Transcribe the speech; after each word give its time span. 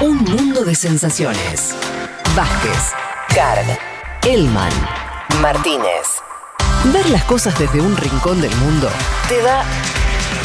Un 0.00 0.18
mundo 0.24 0.64
de 0.64 0.74
sensaciones. 0.74 1.74
Vázquez, 2.36 2.92
Carg, 3.34 3.64
Elman, 4.22 4.72
Martínez. 5.40 6.20
Ver 6.92 7.08
las 7.10 7.24
cosas 7.24 7.58
desde 7.58 7.80
un 7.80 7.96
rincón 7.96 8.40
del 8.40 8.54
mundo 8.56 8.88
te 9.28 9.40
da 9.42 9.64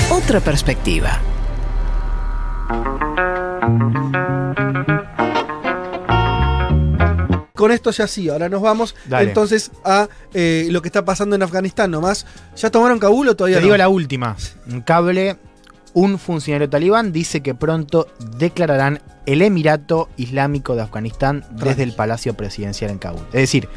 otra 0.09 0.39
perspectiva. 0.39 1.19
Con 7.55 7.71
esto 7.73 7.91
ya 7.91 8.07
sí, 8.07 8.29
ahora 8.29 8.47
nos 8.47 8.61
vamos 8.61 8.95
Dale. 9.05 9.27
entonces 9.27 9.71
a 9.83 10.07
eh, 10.33 10.67
lo 10.71 10.81
que 10.81 10.87
está 10.87 11.03
pasando 11.03 11.35
en 11.35 11.43
Afganistán 11.43 11.91
nomás. 11.91 12.25
¿Ya 12.55 12.69
tomaron 12.71 12.99
Kabul 12.99 13.27
o 13.27 13.35
todavía 13.35 13.57
Te 13.57 13.61
no? 13.61 13.65
digo 13.65 13.75
la 13.77 13.89
última. 13.89 14.37
Un 14.71 14.79
cable, 14.81 15.37
un 15.93 16.19
funcionario 16.19 16.69
talibán 16.69 17.11
dice 17.11 17.41
que 17.41 17.55
pronto 17.55 18.07
declararán 18.37 19.01
el 19.25 19.41
Emirato 19.41 20.09
Islámico 20.17 20.75
de 20.75 20.81
Afganistán 20.81 21.45
desde 21.51 21.83
el 21.83 21.93
Palacio 21.93 22.33
Presidencial 22.35 22.91
en 22.91 22.97
Kabul. 22.99 23.21
Es 23.27 23.41
decir, 23.41 23.67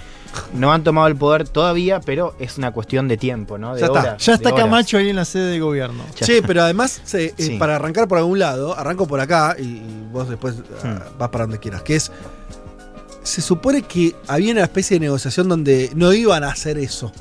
no 0.55 0.73
han 0.73 0.83
tomado 0.83 1.09
el 1.09 1.17
poder 1.17 1.47
todavía, 1.49 2.01
pero 2.01 2.35
es 2.39 2.57
una 2.57 2.71
cuestión 2.73 3.07
de 3.09 3.17
tiempo, 3.19 3.59
¿no? 3.59 3.75
De 3.75 3.81
Ya 3.81 3.87
está. 3.87 4.17
Ya 4.17 4.35
está 4.35 4.49
de 4.49 4.55
horas. 4.55 4.65
Camacho 4.67 4.97
ahí 4.97 5.11
en 5.11 5.17
la 5.17 5.25
sede 5.27 5.51
de 5.53 5.61
gobierno. 5.61 6.03
Está. 6.19 6.47
pero 6.47 6.63
además, 6.63 7.01
se- 7.05 7.27
eh, 7.27 7.35
Sí. 7.37 7.57
para 7.59 7.77
arrancar 7.77 8.09
por 8.09 8.17
algún 8.19 8.39
lado, 8.39 8.77
arranco 8.79 9.07
por 9.07 9.21
acá 9.21 9.57
y, 9.59 9.63
y 9.63 10.09
vos 10.11 10.29
después 10.31 10.55
ah, 10.83 10.87
Hmm. 10.87 11.19
vas 11.19 11.29
para 11.29 11.45
donde 11.45 11.59
quieras, 11.59 11.83
que 11.83 11.97
es, 11.97 12.11
se 13.23 13.41
supone 13.43 13.83
que 13.83 14.15
había 14.27 14.53
una 14.53 14.63
especie 14.63 14.97
de 14.97 15.01
negociación 15.01 15.49
donde 15.49 15.91
no 15.95 16.13
iban 16.13 16.45
a 16.45 16.49
hacer 16.49 16.79
eso. 16.79 17.13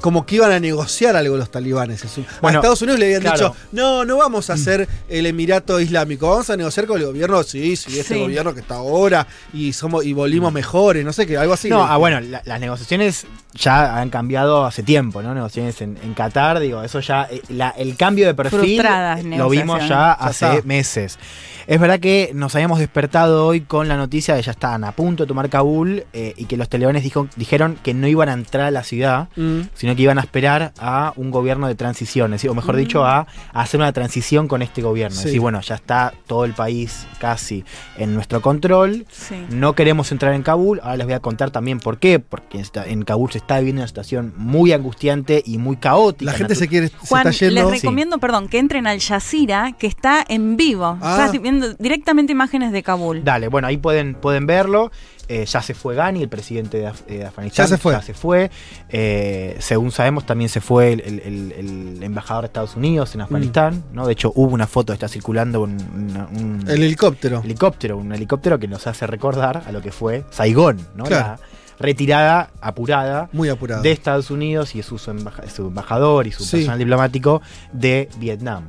Como 0.00 0.24
que 0.24 0.36
iban 0.36 0.52
a 0.52 0.60
negociar 0.60 1.16
algo 1.16 1.36
los 1.36 1.50
talibanes. 1.50 2.02
Bueno, 2.40 2.58
a 2.58 2.60
Estados 2.60 2.82
Unidos 2.82 3.00
le 3.00 3.06
habían 3.06 3.22
claro. 3.22 3.36
dicho, 3.36 3.56
no, 3.72 4.04
no 4.04 4.16
vamos 4.16 4.48
a 4.48 4.52
hacer 4.52 4.88
el 5.08 5.26
Emirato 5.26 5.80
Islámico, 5.80 6.28
vamos 6.30 6.48
a 6.50 6.56
negociar 6.56 6.86
con 6.86 7.00
el 7.00 7.06
gobierno, 7.06 7.42
sí, 7.42 7.74
sí, 7.76 7.98
este 7.98 8.14
Sí. 8.14 8.20
gobierno 8.20 8.54
que 8.54 8.60
está 8.60 8.76
ahora 8.76 9.26
y 9.52 9.72
somos 9.72 10.04
y 10.04 10.12
volvimos 10.12 10.52
mejores, 10.52 11.04
no 11.04 11.12
sé 11.12 11.26
qué, 11.26 11.36
algo 11.36 11.52
así. 11.52 11.68
No, 11.68 11.82
ah, 11.84 11.96
bueno, 11.96 12.20
la- 12.20 12.42
las 12.44 12.60
negociaciones 12.60 13.26
ya 13.58 13.98
han 13.98 14.10
cambiado 14.10 14.64
hace 14.64 14.82
tiempo, 14.82 15.22
¿no? 15.22 15.34
Negociaciones 15.34 15.80
en, 15.82 15.98
en 16.02 16.14
Qatar, 16.14 16.60
digo, 16.60 16.82
eso 16.82 17.00
ya, 17.00 17.28
eh, 17.30 17.42
la- 17.48 17.70
el 17.70 17.96
cambio 17.96 18.26
de 18.26 18.34
perfil 18.34 18.80
eh, 18.80 19.22
lo 19.36 19.48
vimos 19.48 19.86
ya 19.88 20.12
hace 20.12 20.46
está. 20.58 20.66
meses. 20.66 21.18
Es 21.66 21.78
verdad 21.78 22.00
que 22.00 22.30
nos 22.34 22.54
habíamos 22.54 22.78
despertado 22.78 23.46
hoy 23.46 23.60
con 23.60 23.88
la 23.88 23.96
noticia 23.98 24.34
de 24.34 24.40
que 24.40 24.46
ya 24.46 24.52
estaban 24.52 24.84
a 24.84 24.92
punto 24.92 25.24
de 25.24 25.28
tomar 25.28 25.50
Kabul 25.50 26.04
eh, 26.14 26.32
y 26.36 26.46
que 26.46 26.56
los 26.56 26.68
talibanes 26.70 27.02
dijo- 27.02 27.28
dijeron 27.36 27.76
que 27.82 27.92
no 27.92 28.06
iban 28.06 28.30
a 28.30 28.32
entrar 28.32 28.66
a 28.66 28.70
la 28.70 28.82
ciudad, 28.84 29.28
Mm. 29.36 29.60
sino 29.74 29.94
que 29.94 30.02
iban 30.02 30.18
a 30.18 30.22
esperar 30.22 30.72
a 30.78 31.12
un 31.16 31.30
gobierno 31.30 31.68
de 31.68 31.74
transición, 31.74 32.34
o 32.48 32.54
mejor 32.54 32.76
dicho, 32.76 33.04
a, 33.04 33.26
a 33.52 33.60
hacer 33.60 33.80
una 33.80 33.92
transición 33.92 34.48
con 34.48 34.62
este 34.62 34.80
gobierno. 34.80 35.14
Sí. 35.14 35.18
Es 35.20 35.24
decir, 35.26 35.40
bueno, 35.40 35.60
ya 35.60 35.74
está 35.74 36.14
todo 36.26 36.44
el 36.46 36.54
país 36.54 37.06
casi 37.18 37.64
en 37.98 38.14
nuestro 38.14 38.40
control, 38.40 39.04
Sí. 39.10 39.34
no 39.50 39.74
queremos 39.74 40.10
entrar 40.12 40.32
en 40.32 40.42
Kabul. 40.42 40.80
Ahora 40.82 40.96
les 40.96 41.06
voy 41.06 41.14
a 41.14 41.20
contar 41.20 41.50
también 41.50 41.80
por 41.80 41.98
qué. 41.98 42.18
Porque 42.18 42.60
está- 42.60 42.86
en 42.86 43.02
Kabul 43.04 43.30
se 43.30 43.38
está 43.48 43.58
viviendo 43.60 43.80
una 43.80 43.88
situación 43.88 44.34
muy 44.36 44.72
angustiante 44.72 45.42
y 45.46 45.56
muy 45.56 45.76
caótica. 45.78 46.30
La 46.32 46.36
gente 46.36 46.54
se 46.54 46.68
quiere, 46.68 46.90
Juan, 47.08 47.22
se 47.24 47.30
está 47.30 47.46
yendo. 47.46 47.70
les 47.70 47.80
recomiendo, 47.80 48.18
perdón, 48.18 48.46
que 48.48 48.58
entren 48.58 48.86
al 48.86 48.98
Yacira, 48.98 49.72
que 49.78 49.86
está 49.86 50.22
en 50.28 50.58
vivo. 50.58 50.98
Ah. 51.00 51.24
Estás 51.24 51.40
viendo 51.40 51.72
directamente 51.74 52.30
imágenes 52.32 52.72
de 52.72 52.82
Kabul. 52.82 53.24
Dale, 53.24 53.48
bueno, 53.48 53.66
ahí 53.68 53.78
pueden, 53.78 54.14
pueden 54.14 54.46
verlo. 54.46 54.92
Eh, 55.30 55.44
ya 55.46 55.60
se 55.62 55.74
fue 55.74 55.94
Ghani, 55.94 56.22
el 56.22 56.28
presidente 56.30 56.78
de, 56.78 56.88
Af- 56.88 57.04
de 57.06 57.24
Afganistán. 57.26 57.64
Ya 57.66 57.68
se 57.68 57.78
fue. 57.78 57.92
Ya 57.92 58.02
se 58.02 58.14
fue. 58.14 58.50
Eh, 58.90 59.56
según 59.60 59.92
sabemos, 59.92 60.24
también 60.26 60.48
se 60.48 60.60
fue 60.62 60.92
el, 60.92 61.00
el- 61.00 61.20
el- 61.20 61.52
el 61.96 62.02
embajador 62.02 62.42
de 62.44 62.46
Estados 62.46 62.76
Unidos 62.76 63.14
en 63.14 63.20
Afganistán. 63.22 63.84
¿no? 63.92 64.06
De 64.06 64.12
hecho, 64.14 64.32
hubo 64.34 64.52
una 64.54 64.66
foto 64.66 64.92
que 64.92 64.94
está 64.94 65.08
circulando 65.08 65.62
un, 65.62 65.76
una- 65.94 66.26
un 66.26 66.64
El 66.66 66.82
helicóptero. 66.82 67.42
helicóptero, 67.44 67.96
un 67.98 68.12
helicóptero 68.14 68.58
que 68.58 68.68
nos 68.68 68.86
hace 68.86 69.06
recordar 69.06 69.62
a 69.66 69.72
lo 69.72 69.82
que 69.82 69.92
fue 69.92 70.24
Saigón, 70.30 70.78
¿no? 70.96 71.04
Claro. 71.04 71.26
La 71.42 71.57
retirada 71.80 72.50
apurada 72.60 73.28
Muy 73.32 73.48
apurado. 73.48 73.82
de 73.82 73.92
Estados 73.92 74.30
Unidos 74.30 74.74
y 74.74 74.82
su, 74.82 74.98
su 74.98 75.10
embaja- 75.10 75.48
su 75.48 75.66
embajador 75.68 76.26
y 76.26 76.32
su 76.32 76.44
Sí. 76.44 76.56
personal 76.56 76.78
diplomático 76.78 77.42
de 77.72 78.08
Vietnam. 78.18 78.64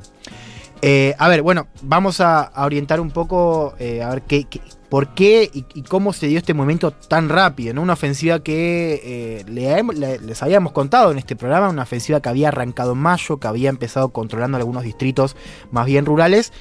Eh, 0.82 1.14
a 1.18 1.28
ver, 1.28 1.42
bueno, 1.42 1.66
vamos 1.82 2.20
a, 2.20 2.40
a 2.42 2.64
orientar 2.64 3.00
un 3.00 3.10
poco 3.10 3.74
eh, 3.78 4.02
a 4.02 4.08
ver 4.10 4.22
qué, 4.22 4.44
qué- 4.44 4.62
por 4.88 5.08
qué 5.14 5.48
y, 5.52 5.66
y 5.74 5.82
cómo 5.82 6.12
se 6.14 6.26
dio 6.26 6.38
este 6.38 6.54
movimiento 6.54 6.90
tan 6.90 7.28
rápido, 7.28 7.74
¿no? 7.74 7.82
Una 7.82 7.92
ofensiva 7.92 8.42
que 8.42 9.00
eh, 9.04 9.44
le- 9.46 10.18
les 10.20 10.42
habíamos 10.42 10.72
contado 10.72 11.12
en 11.12 11.18
este 11.18 11.36
programa, 11.36 11.68
una 11.68 11.82
ofensiva 11.82 12.20
que 12.20 12.28
había 12.30 12.48
arrancado 12.48 12.92
en 12.94 12.98
mayo, 12.98 13.38
que 13.38 13.46
había 13.46 13.68
empezado 13.68 14.08
controlando 14.08 14.56
algunos 14.56 14.82
distritos 14.82 15.36
más 15.70 15.84
bien 15.86 16.06
rurales, 16.06 16.52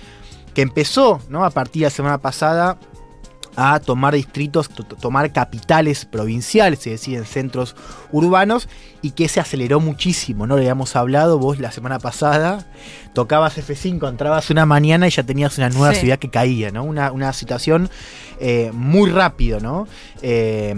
que 0.54 0.62
empezó, 0.64 1.22
¿no? 1.30 1.46
A 1.46 1.50
partir 1.52 1.82
de 1.82 1.86
la 1.86 1.90
semana 1.92 2.18
pasada 2.18 2.78
a 3.56 3.80
tomar 3.80 4.14
distritos, 4.14 4.70
to- 4.70 4.84
to- 4.84 4.96
tomar 4.96 5.32
capitales 5.32 6.06
provinciales, 6.06 6.80
es 6.88 6.94
decir, 6.94 7.18
en 7.18 7.26
centros 7.26 7.76
urbanos, 8.12 8.70
y 9.02 9.12
que 9.12 9.28
se 9.28 9.40
aceleró 9.40 9.80
muchísimo, 9.80 10.48
¿no? 10.48 10.56
Le 10.56 10.62
habíamos 10.64 10.96
hablado, 10.96 11.40
vos 11.40 11.60
la 11.60 11.72
semana 11.72 12.00
pasada 12.00 12.66
tocabas 13.14 13.58
F5, 13.58 14.08
entrabas 14.08 14.50
una 14.50 14.66
mañana 14.66 15.08
y 15.08 15.12
ya 15.12 15.24
tenías 15.24 15.58
una 15.58 15.70
nueva 15.70 15.94
Sí. 15.94 16.02
ciudad 16.02 16.20
que 16.20 16.30
caía, 16.30 16.72
¿no? 16.72 16.84
Una, 16.84 17.12
una 17.12 17.34
situación 17.34 17.90
eh, 18.40 18.72
muy 18.74 19.10
rápido, 19.10 19.60
¿no? 19.60 19.88
Eh, 20.22 20.74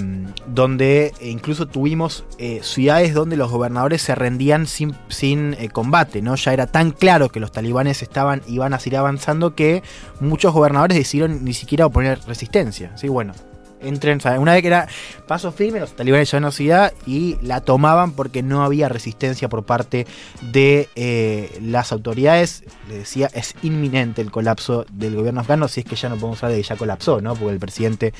donde 0.47 1.13
incluso 1.21 1.67
tuvimos 1.67 2.23
eh, 2.39 2.61
ciudades 2.63 3.13
donde 3.13 3.37
los 3.37 3.51
gobernadores 3.51 4.01
se 4.01 4.15
rendían 4.15 4.65
sin, 4.65 4.95
sin 5.09 5.55
eh, 5.59 5.69
combate, 5.69 6.21
¿no? 6.21 6.35
Ya 6.35 6.53
era 6.53 6.67
tan 6.67 6.91
claro 6.91 7.29
que 7.29 7.39
los 7.39 7.51
talibanes 7.51 8.01
estaban 8.01 8.41
iban 8.47 8.73
a 8.73 8.79
seguir 8.79 8.97
avanzando 8.97 9.53
que 9.55 9.83
muchos 10.19 10.53
gobernadores 10.53 10.97
decidieron 10.97 11.43
ni 11.45 11.53
siquiera 11.53 11.85
oponer 11.85 12.19
resistencia. 12.27 12.91
Sí, 12.97 13.07
bueno. 13.07 13.33
Entren, 13.81 14.19
una 14.37 14.53
vez 14.53 14.61
que 14.61 14.67
era 14.67 14.87
paso 15.27 15.51
firme, 15.51 15.79
los 15.79 15.95
talibanes 15.95 16.29
llegaron 16.29 16.45
a 16.45 16.47
la 16.47 16.51
ciudad 16.51 16.93
y 17.05 17.37
la 17.41 17.61
tomaban 17.61 18.13
porque 18.13 18.43
no 18.43 18.63
había 18.63 18.89
resistencia 18.89 19.49
por 19.49 19.63
parte 19.63 20.07
de 20.51 20.89
eh, 20.95 21.59
las 21.61 21.91
autoridades. 21.91 22.63
Le 22.87 22.99
decía, 22.99 23.29
es 23.33 23.55
inminente 23.63 24.21
el 24.21 24.31
colapso 24.31 24.85
del 24.91 25.15
gobierno 25.15 25.41
afgano, 25.41 25.67
si 25.67 25.81
es 25.81 25.85
que 25.85 25.95
ya 25.95 26.09
no 26.09 26.15
podemos 26.15 26.41
hablar 26.43 26.55
de 26.55 26.61
que 26.61 26.67
ya 26.67 26.75
colapsó, 26.75 27.21
¿no? 27.21 27.35
Porque 27.35 27.53
el 27.53 27.59
presidente 27.59 28.13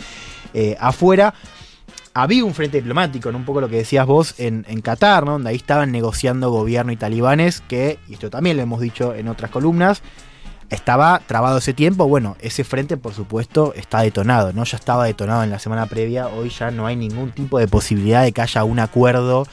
eh, 0.53 0.75
afuera. 0.79 1.33
Había 2.13 2.43
un 2.43 2.53
frente 2.53 2.77
diplomático, 2.77 3.31
¿no? 3.31 3.37
un 3.37 3.45
poco 3.45 3.61
lo 3.61 3.69
que 3.69 3.77
decías 3.77 4.05
vos, 4.05 4.35
en, 4.37 4.65
en 4.67 4.81
Qatar, 4.81 5.23
¿no? 5.23 5.33
donde 5.33 5.51
ahí 5.51 5.55
estaban 5.55 5.93
negociando 5.93 6.51
gobierno 6.51 6.91
y 6.91 6.97
talibanes, 6.97 7.61
que, 7.61 7.99
y 8.09 8.15
esto 8.15 8.29
también 8.29 8.57
lo 8.57 8.63
hemos 8.63 8.81
dicho 8.81 9.15
en 9.15 9.29
otras 9.29 9.49
columnas, 9.49 10.01
estaba 10.71 11.21
trabado 11.27 11.59
ese 11.59 11.73
tiempo. 11.73 12.07
Bueno, 12.07 12.35
ese 12.39 12.63
frente, 12.63 12.97
por 12.97 13.13
supuesto, 13.13 13.73
está 13.75 14.01
detonado, 14.01 14.53
¿no? 14.53 14.63
Ya 14.63 14.77
estaba 14.77 15.05
detonado 15.05 15.43
en 15.43 15.51
la 15.51 15.59
semana 15.59 15.85
previa. 15.85 16.27
Hoy 16.27 16.49
ya 16.49 16.71
no 16.71 16.87
hay 16.87 16.95
ningún 16.95 17.31
tipo 17.31 17.59
de 17.59 17.67
posibilidad 17.67 18.23
de 18.23 18.31
que 18.31 18.41
haya 18.41 18.63
un 18.63 18.79
acuerdo 18.79 19.45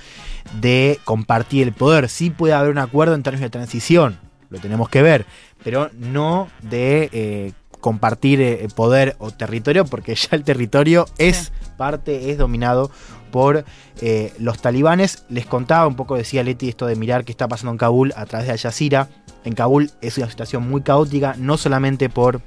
de 0.61 0.99
compartir 1.05 1.67
el 1.67 1.75
poder. 1.75 2.09
Sí 2.09 2.31
puede 2.31 2.55
haber 2.55 2.71
un 2.71 2.79
acuerdo 2.79 3.15
en 3.15 3.23
términos 3.23 3.43
de 3.43 3.51
transición, 3.51 4.19
lo 4.49 4.59
tenemos 4.61 4.89
que 4.89 5.03
ver, 5.03 5.27
pero 5.63 5.91
no 5.99 6.49
de 6.63 7.11
eh, 7.13 7.53
compartir 7.81 8.41
eh, 8.41 8.69
poder 8.75 9.17
o 9.19 9.31
territorio, 9.31 9.85
porque 9.85 10.15
ya 10.15 10.29
el 10.33 10.45
territorio 10.45 11.07
es 11.19 11.53
parte, 11.77 12.31
es 12.31 12.39
dominado 12.39 12.91
por 13.31 13.65
eh, 14.01 14.33
los 14.39 14.61
talibanes. 14.61 15.25
Les 15.29 15.47
contaba 15.47 15.87
un 15.87 15.97
poco, 15.97 16.17
decía 16.17 16.43
Leti, 16.43 16.69
esto 16.69 16.87
de 16.87 16.97
mirar 16.97 17.25
qué 17.25 17.33
está 17.33 17.49
pasando 17.49 17.73
en 17.73 17.79
Kabul 17.79 18.13
a 18.17 18.27
través 18.27 18.47
de 18.47 18.53
Al 18.53 18.59
Jazeera. 18.59 19.09
En 19.45 19.55
Kabul 19.55 19.91
es 20.01 20.19
una 20.19 20.29
situación 20.29 20.69
muy 20.69 20.83
caótica, 20.83 21.35
no 21.39 21.57
solamente 21.57 22.09
por 22.09 22.41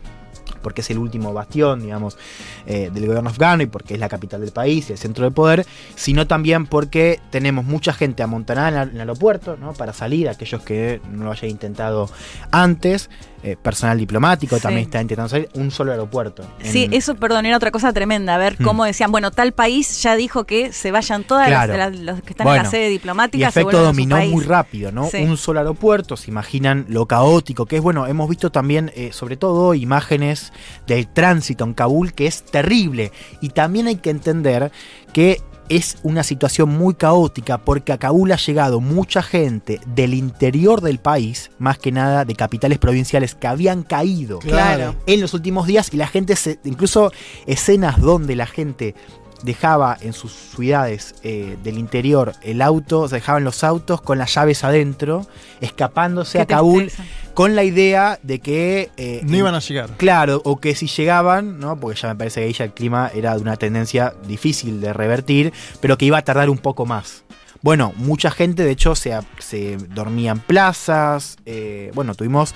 porque 0.61 0.81
es 0.81 0.89
el 0.89 0.97
último 0.97 1.33
bastión, 1.33 1.81
digamos, 1.81 2.17
eh, 2.65 2.89
del 2.93 3.05
gobierno 3.07 3.29
afgano 3.29 3.63
y 3.63 3.65
porque 3.67 3.95
es 3.95 3.99
la 3.99 4.09
capital 4.09 4.41
del 4.41 4.51
país 4.51 4.89
y 4.89 4.93
el 4.93 4.97
centro 4.99 5.23
de 5.25 5.31
poder, 5.31 5.65
sino 5.95 6.27
también 6.27 6.65
porque 6.67 7.19
tenemos 7.29 7.65
mucha 7.65 7.93
gente 7.93 8.23
amontonada 8.23 8.83
en, 8.83 8.89
el 8.95 8.99
aeropuerto, 9.01 9.57
¿no? 9.57 9.73
Para 9.73 9.93
salir, 9.93 10.29
aquellos 10.29 10.61
que 10.61 11.01
no 11.11 11.25
lo 11.25 11.31
hayan 11.31 11.49
intentado 11.49 12.09
antes, 12.51 13.09
eh, 13.43 13.55
personal 13.61 13.97
diplomático 13.97 14.55
Sí. 14.57 14.61
también 14.61 14.83
está 14.85 15.01
intentando 15.01 15.29
salir, 15.29 15.49
un 15.55 15.71
solo 15.71 15.91
aeropuerto. 15.91 16.43
Sí, 16.63 16.87
eso, 16.91 17.15
perdón, 17.15 17.45
era 17.47 17.57
otra 17.57 17.71
cosa 17.71 17.91
tremenda. 17.91 18.35
A 18.35 18.37
ver 18.37 18.55
Hmm. 18.59 18.63
cómo 18.63 18.85
decían, 18.85 19.11
bueno, 19.11 19.31
tal 19.31 19.51
país 19.51 20.01
ya 20.03 20.15
dijo 20.15 20.43
que 20.43 20.71
se 20.71 20.91
vayan 20.91 21.23
todas 21.23 21.49
las- 21.49 21.65
Claro. 21.65 21.77
las- 21.77 21.99
los 21.99 22.21
que 22.21 22.29
están 22.31 22.47
en 22.49 22.55
la 22.57 22.65
sede 22.65 22.89
diplomática. 22.89 23.43
Y 23.43 23.47
efecto 23.47 23.81
dominó 23.81 24.17
muy 24.27 24.43
rápido, 24.45 24.91
¿no? 24.91 25.05
Sí. 25.09 25.17
Un 25.23 25.37
solo 25.37 25.59
aeropuerto, 25.59 26.17
se 26.17 26.29
imaginan 26.29 26.85
lo 26.87 27.07
caótico 27.07 27.65
que 27.65 27.77
es. 27.77 27.81
Bueno, 27.81 28.05
hemos 28.05 28.29
visto 28.29 28.51
también, 28.51 28.91
eh, 28.95 29.09
sobre 29.11 29.37
todo, 29.37 29.73
imágenes 29.73 30.50
del 30.87 31.07
tránsito 31.07 31.63
en 31.63 31.73
Kabul, 31.73 32.13
que 32.13 32.27
es 32.27 32.43
terrible. 32.43 33.11
Y 33.41 33.49
también 33.49 33.87
hay 33.87 33.95
que 33.97 34.09
entender 34.09 34.71
que 35.13 35.41
es 35.69 35.99
una 36.03 36.23
situación 36.23 36.67
muy 36.69 36.95
caótica 36.95 37.59
porque 37.59 37.93
a 37.93 37.97
Kabul 37.97 38.33
ha 38.33 38.35
llegado 38.35 38.81
mucha 38.81 39.21
gente 39.21 39.79
del 39.85 40.13
interior 40.13 40.81
del 40.81 40.99
país, 40.99 41.49
más 41.59 41.77
que 41.77 41.93
nada 41.93 42.25
de 42.25 42.35
capitales 42.35 42.77
provinciales 42.77 43.35
que 43.35 43.47
habían 43.47 43.83
caído 43.83 44.39
Claro. 44.39 44.95
en 45.07 45.21
los 45.21 45.33
últimos 45.33 45.67
días 45.67 45.87
y 45.93 45.97
la 45.97 46.07
gente, 46.07 46.35
se, 46.35 46.59
incluso 46.65 47.13
escenas 47.45 48.01
donde 48.01 48.35
la 48.35 48.47
gente 48.47 48.95
dejaba 49.43 49.97
en 50.01 50.13
sus 50.13 50.31
ciudades 50.31 51.15
eh, 51.23 51.57
del 51.63 51.77
interior 51.77 52.33
el 52.43 52.61
auto, 52.61 53.07
se 53.07 53.15
dejaban 53.15 53.43
los 53.43 53.63
autos 53.63 54.01
con 54.01 54.17
las 54.17 54.33
llaves 54.33 54.63
adentro, 54.63 55.25
escapándose 55.61 56.37
Qué 56.37 56.41
a 56.43 56.45
Kabul 56.45 56.83
tristeza. 56.87 57.03
con 57.33 57.55
la 57.55 57.63
idea 57.63 58.19
de 58.23 58.39
que... 58.39 58.89
eh, 58.97 59.21
No 59.23 59.37
iban 59.37 59.55
a 59.55 59.59
llegar. 59.59 59.89
Claro, 59.97 60.41
o 60.45 60.59
que 60.59 60.75
si 60.75 60.87
llegaban, 60.87 61.59
¿no? 61.59 61.79
Porque 61.79 61.99
ya 61.99 62.09
me 62.09 62.15
parece 62.15 62.41
que 62.41 62.47
ahí 62.47 62.53
ya 62.53 62.65
el 62.65 62.73
clima 62.73 63.11
era 63.13 63.35
de 63.35 63.41
una 63.41 63.57
tendencia 63.57 64.13
difícil 64.27 64.81
de 64.81 64.93
revertir, 64.93 65.53
pero 65.79 65.97
que 65.97 66.05
iba 66.05 66.17
a 66.17 66.23
tardar 66.23 66.49
un 66.49 66.57
poco 66.57 66.85
más. 66.85 67.23
Bueno, 67.63 67.93
mucha 67.97 68.31
gente, 68.31 68.63
de 68.63 68.71
hecho, 68.71 68.95
se, 68.95 69.17
se 69.37 69.77
dormía 69.77 70.31
en 70.31 70.39
plazas. 70.39 71.37
eh, 71.45 71.91
bueno, 71.93 72.15
tuvimos 72.15 72.55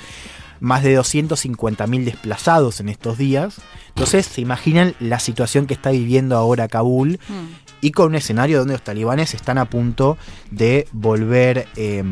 más 0.60 0.84
de 0.84 0.98
250.000 1.00 2.04
desplazados 2.06 2.80
en 2.80 2.90
estos 2.90 3.18
días. 3.18 3.58
Entonces, 3.90 4.26
se 4.26 4.42
imaginan 4.42 4.96
la 5.00 5.20
situación 5.20 5.66
que 5.68 5.74
está 5.74 5.92
viviendo 5.92 6.36
ahora 6.38 6.68
Kabul 6.68 7.20
Mm. 7.30 7.46
y 7.82 7.92
con 7.92 8.08
un 8.08 8.16
escenario 8.16 8.60
donde 8.60 8.74
los 8.74 8.84
talibanes 8.84 9.34
están 9.34 9.58
a 9.58 9.66
punto 9.66 10.18
de 10.52 10.88
volver 10.92 11.68
eh, 11.76 12.04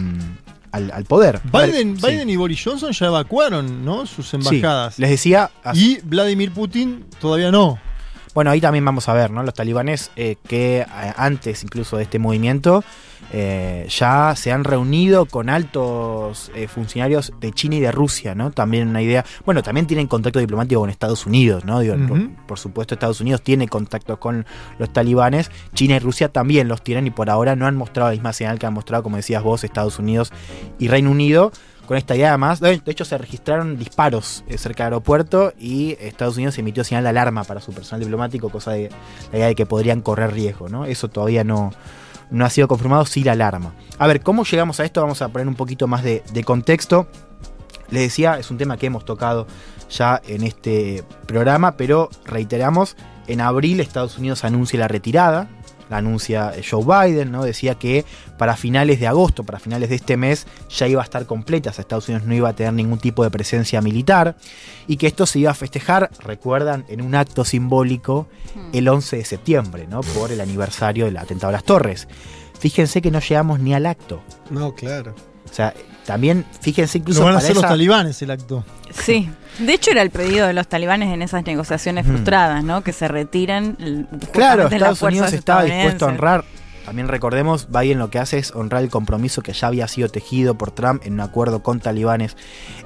al, 0.71 0.91
al 0.91 1.03
poder. 1.05 1.39
Ver, 1.51 1.71
Biden, 1.71 1.99
sí. 1.99 2.31
Y 2.31 2.35
Boris 2.35 2.61
Johnson 2.63 2.91
ya 2.91 3.07
evacuaron 3.07 3.83
¿no? 3.85 4.05
sus 4.05 4.29
Sí, 4.29 4.35
embajadas. 4.37 4.97
les 4.99 5.09
decía, 5.09 5.51
Y 5.73 5.99
Vladimir 6.03 6.51
Putin 6.51 7.05
todavía 7.19 7.51
no. 7.51 7.79
Bueno, 8.33 8.49
ahí 8.49 8.59
también 8.59 8.83
vamos 8.83 9.07
a 9.09 9.13
ver, 9.13 9.29
¿no? 9.29 9.43
Los 9.43 9.53
talibanes 9.53 10.09
eh, 10.15 10.37
que 10.47 10.79
eh, 10.79 10.85
antes 11.17 11.63
incluso 11.63 11.97
de 11.97 12.03
este 12.03 12.17
movimiento 12.17 12.83
eh, 13.35 13.87
ya 13.89 14.35
se 14.35 14.51
han 14.51 14.63
reunido 14.63 15.25
con 15.25 15.49
altos 15.49 16.51
eh, 16.53 16.67
funcionarios 16.67 17.33
de 17.39 17.51
China 17.51 17.77
y 17.77 17.79
de 17.79 17.91
Rusia, 17.91 18.35
¿no? 18.35 18.51
También 18.51 18.87
una 18.89 19.01
idea. 19.01 19.25
Bueno, 19.43 19.63
también 19.63 19.87
tienen 19.87 20.05
contacto 20.05 20.37
diplomático 20.37 20.79
con 20.79 20.91
Estados 20.91 21.25
Unidos, 21.25 21.65
¿no? 21.65 21.79
Digo, 21.79 21.95
por, 22.07 22.29
por 22.45 22.59
supuesto, 22.59 22.93
Estados 22.93 23.21
Unidos 23.21 23.41
tiene 23.41 23.67
contacto 23.67 24.19
con 24.19 24.45
los 24.77 24.93
talibanes. 24.93 25.49
China 25.73 25.95
y 25.95 25.99
Rusia 25.99 26.29
también 26.29 26.67
los 26.67 26.83
tienen 26.83 27.07
y 27.07 27.09
por 27.09 27.31
ahora 27.31 27.55
no 27.55 27.65
han 27.65 27.75
mostrado 27.75 28.09
la 28.09 28.13
misma 28.13 28.33
señal 28.33 28.59
que 28.59 28.67
han 28.67 28.73
mostrado, 28.75 29.01
como 29.01 29.15
decías 29.15 29.41
vos, 29.41 29.63
Estados 29.63 29.97
Unidos 29.97 30.31
y 30.77 30.87
Reino 30.87 31.09
Unido. 31.09 31.51
Con 31.87 31.97
esta 31.97 32.15
idea 32.15 32.29
además, 32.29 32.59
de 32.59 32.77
de 32.77 32.91
hecho 32.91 33.03
se 33.03 33.17
registraron 33.17 33.77
disparos 33.77 34.43
eh, 34.47 34.59
cerca 34.59 34.83
del 34.83 34.93
aeropuerto 34.93 35.53
y 35.59 35.97
Estados 35.99 36.37
Unidos 36.37 36.57
emitió 36.59 36.83
señal 36.83 37.03
de 37.03 37.09
alarma 37.09 37.43
para 37.43 37.59
su 37.61 37.73
personal 37.73 37.99
diplomático, 37.99 38.49
cosa 38.49 38.71
de 38.71 38.89
la 39.31 39.37
idea 39.39 39.47
de 39.47 39.55
que 39.55 39.65
podrían 39.65 40.01
correr 40.01 40.31
riesgo, 40.33 40.69
¿no? 40.69 40.85
Eso 40.85 41.09
todavía 41.09 41.43
no, 41.43 41.71
no 42.29 42.45
ha 42.45 42.49
sido 42.49 42.67
confirmado, 42.67 43.05
sí 43.05 43.23
la 43.23 43.33
alarma. 43.33 43.73
A 43.97 44.07
ver, 44.07 44.21
¿cómo 44.21 44.43
llegamos 44.43 44.79
a 44.79 44.85
esto? 44.85 45.01
Vamos 45.01 45.21
a 45.21 45.29
poner 45.29 45.47
un 45.47 45.55
poquito 45.55 45.87
más 45.87 46.03
de, 46.03 46.23
de 46.31 46.43
contexto. 46.43 47.07
Les 47.89 48.03
decía, 48.03 48.39
es 48.39 48.49
un 48.49 48.57
tema 48.57 48.77
que 48.77 48.87
hemos 48.87 49.05
tocado 49.05 49.47
ya 49.89 50.21
en 50.27 50.43
este 50.43 51.03
programa, 51.25 51.77
pero 51.77 52.09
reiteramos, 52.25 52.95
en 53.27 53.41
abril 53.41 53.79
Estados 53.79 54.17
Unidos 54.17 54.43
anuncia 54.43 54.79
la 54.79 54.87
retirada, 54.87 55.47
la 55.89 55.97
anuncia 55.97 56.53
Joe 56.69 56.83
Biden, 56.83 57.31
¿no? 57.31 57.43
Decía 57.43 57.75
que 57.75 58.05
para 58.37 58.55
finales 58.55 58.99
de 58.99 59.07
agosto, 59.07 59.43
para 59.43 59.59
finales 59.59 59.89
de 59.89 59.95
este 59.95 60.17
mes, 60.17 60.47
ya 60.69 60.87
iba 60.87 61.01
a 61.01 61.03
estar 61.03 61.25
completa, 61.25 61.69
o 61.69 61.73
sea, 61.73 61.83
Estados 61.83 62.09
Unidos 62.09 62.27
no 62.27 62.33
iba 62.33 62.49
a 62.49 62.53
tener 62.53 62.73
ningún 62.73 62.99
tipo 62.99 63.23
de 63.23 63.31
presencia 63.31 63.81
militar, 63.81 64.35
y 64.87 64.97
que 64.97 65.07
esto 65.07 65.25
se 65.25 65.39
iba 65.39 65.51
a 65.51 65.55
festejar, 65.55 66.09
recuerdan, 66.19 66.85
en 66.87 67.01
un 67.01 67.15
acto 67.15 67.45
simbólico 67.45 68.27
el 68.73 68.87
11 68.87 69.17
de 69.17 69.25
septiembre, 69.25 69.87
¿no? 69.87 70.01
Por 70.01 70.31
el 70.31 70.41
aniversario 70.41 71.05
del 71.05 71.17
atentado 71.17 71.49
a 71.49 71.53
las 71.53 71.63
torres. 71.63 72.07
Fíjense 72.59 73.01
que 73.01 73.11
no 73.11 73.19
llegamos 73.19 73.59
ni 73.59 73.73
al 73.73 73.85
acto. 73.85 74.21
No, 74.49 74.73
claro. 74.73 75.13
O 75.49 75.53
sea, 75.53 75.73
también 76.05 76.45
fíjense 76.61 76.97
incluso 76.97 77.21
Lo 77.21 77.25
van 77.27 77.35
a 77.35 77.37
hacer 77.39 77.55
los 77.55 77.63
talibanes 77.63 78.21
el 78.21 78.31
acto. 78.31 78.63
Sí. 78.91 79.29
De 79.59 79.73
hecho, 79.73 79.91
era 79.91 80.01
el 80.01 80.09
pedido 80.09 80.47
de 80.47 80.53
los 80.53 80.67
talibanes 80.67 81.13
en 81.13 81.21
esas 81.21 81.45
negociaciones 81.45 82.05
frustradas, 82.07 82.63
¿no? 82.63 82.83
Que 82.83 82.91
se 82.93 83.07
retiran. 83.07 84.07
Claro, 84.31 84.67
Estados 84.67 85.01
Unidos 85.01 85.31
estaba 85.33 85.63
dispuesto 85.63 86.05
a 86.05 86.09
honrar. 86.09 86.43
También 86.85 87.07
recordemos, 87.07 87.69
Biden 87.71 87.97
lo 87.97 88.09
que 88.09 88.19
hace 88.19 88.39
es 88.39 88.51
honrar 88.53 88.83
el 88.83 88.89
compromiso 88.89 89.41
que 89.41 89.53
ya 89.53 89.67
había 89.67 89.87
sido 89.87 90.09
tejido 90.09 90.55
por 90.57 90.71
Trump 90.71 91.01
en 91.05 91.13
un 91.13 91.19
acuerdo 91.21 91.63
con 91.63 91.79
talibanes 91.79 92.35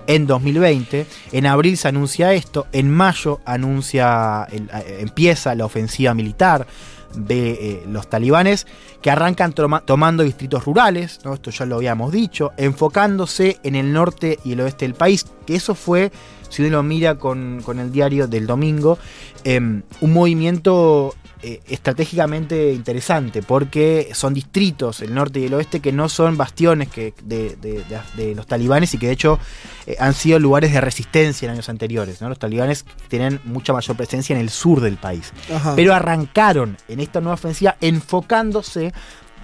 en 0.06 0.28
2020. 0.28 1.08
En 1.31 1.46
abril 1.48 1.78
se 1.78 1.88
anuncia 1.88 2.31
esto, 2.34 2.68
en 2.74 2.92
mayo 2.92 3.42
anuncia 3.46 4.48
el- 4.52 4.70
empieza 5.00 5.56
la 5.56 5.66
ofensiva 5.66 6.13
militar 6.13 6.68
de 7.15 7.51
eh, 7.51 7.83
los 7.89 8.07
talibanes 8.09 8.68
que 9.01 9.09
arrancan 9.12 9.54
toma- 9.54 9.81
tomando 9.81 10.24
distritos 10.24 10.65
rurales, 10.65 11.19
¿no? 11.24 11.33
esto 11.33 11.51
ya 11.51 11.65
lo 11.65 11.77
habíamos 11.77 12.12
dicho, 12.12 12.51
enfocándose 12.57 13.59
en 13.63 13.75
el 13.75 13.94
norte 13.94 14.39
y 14.44 14.54
el 14.54 14.62
oeste 14.62 14.86
del 14.86 14.94
país, 14.95 15.25
que 15.45 15.56
eso 15.56 15.75
fue, 15.75 16.12
si 16.50 16.62
uno 16.64 16.72
lo 16.78 16.84
mira 16.84 17.16
con, 17.16 17.62
con 17.64 17.80
el 17.80 17.92
diario 17.92 18.28
del 18.28 18.48
domingo, 18.48 18.98
em, 19.44 19.82
un 20.02 20.14
movimiento 20.14 21.16
eh, 21.44 21.62
estratégicamente 21.68 22.74
interesante, 22.74 23.44
porque 23.44 24.10
son 24.14 24.34
distritos, 24.34 25.02
el 25.02 25.14
norte 25.14 25.40
y 25.40 25.46
el 25.46 25.54
oeste, 25.54 25.80
que 25.82 25.92
no 25.92 26.10
son 26.10 26.36
bastiones 26.36 26.88
que, 26.90 27.14
de, 27.24 27.56
de- 27.58 27.84
de- 27.84 28.24
de 28.26 28.34
los 28.36 28.48
talibanes 28.48 28.94
y 28.96 28.98
que 28.98 29.06
de 29.08 29.14
hecho 29.14 29.38
eh, 29.86 29.96
han 30.00 30.16
sido 30.16 30.40
lugares 30.40 30.74
de 30.74 30.82
resistencia 30.82 31.46
en 31.46 31.52
años 31.54 31.70
anteriores. 31.70 32.22
¿no? 32.22 32.30
Los 32.30 32.40
talibanes 32.40 32.86
tienen 33.08 33.40
mucha 33.44 33.72
mayor 33.72 33.96
presencia 33.96 34.36
en 34.36 34.42
el 34.42 34.50
sur 34.50 34.82
del 34.82 34.98
país. 34.98 35.32
Ajá. 35.54 35.76
Pero 35.76 35.94
arrancaron 35.94 36.76
en 36.88 37.00
esta 37.02 37.22
nueva 37.22 37.36
ofensiva 37.36 37.76
enfocándose 37.82 38.92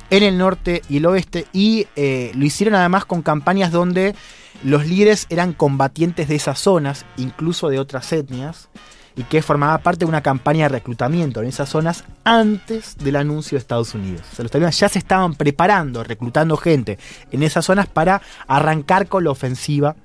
en 0.09 0.23
el 0.23 0.37
norte 0.37 0.81
y 0.89 0.97
el 0.97 1.05
oeste 1.05 1.45
y 1.53 1.87
eh, 1.95 2.31
lo 2.35 2.43
hicieron 2.45 2.75
además 2.75 3.05
con 3.05 3.21
campañas 3.21 3.71
donde 3.71 4.15
los 4.63 4.87
líderes 4.87 5.25
eran 5.29 5.53
combatientes 5.53 6.27
de 6.27 6.35
esas 6.35 6.59
zonas, 6.59 7.05
incluso 7.17 7.69
de 7.69 7.79
otras 7.79 8.11
etnias, 8.13 8.69
y 9.15 9.23
que 9.23 9.41
formaba 9.41 9.77
parte 9.79 9.99
de 9.99 10.05
una 10.05 10.23
campaña 10.23 10.63
de 10.63 10.69
reclutamiento 10.69 11.41
en 11.41 11.47
esas 11.47 11.69
zonas 11.69 12.03
antes 12.23 12.97
del 12.97 13.15
anuncio 13.15 13.55
de 13.55 13.59
Estados 13.59 13.93
Unidos. 13.93 14.21
O 14.31 14.35
sea, 14.35 14.43
los 14.43 14.51
talibanes 14.51 14.79
ya 14.79 14.89
se 14.89 14.99
estaban 14.99 15.35
preparando, 15.35 16.03
reclutando 16.03 16.57
gente 16.57 16.97
en 17.31 17.43
esas 17.43 17.65
zonas 17.65 17.87
para 17.87 18.21
arrancar 18.47 19.07
con 19.07 19.23
la 19.23 19.31
ofensiva 19.31 19.95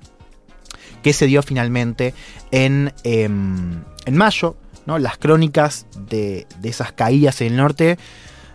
que 1.01 1.13
se 1.13 1.25
dio 1.25 1.41
finalmente 1.41 2.13
en, 2.51 2.93
em, 3.03 3.83
en 4.05 4.17
mayo. 4.17 4.55
¿no? 4.85 4.97
Las 4.97 5.17
crónicas 5.17 5.85
de, 6.07 6.47
de 6.59 6.69
esas 6.69 6.91
caídas 6.91 7.41
en 7.41 7.47
el 7.47 7.57
norte 7.57 7.97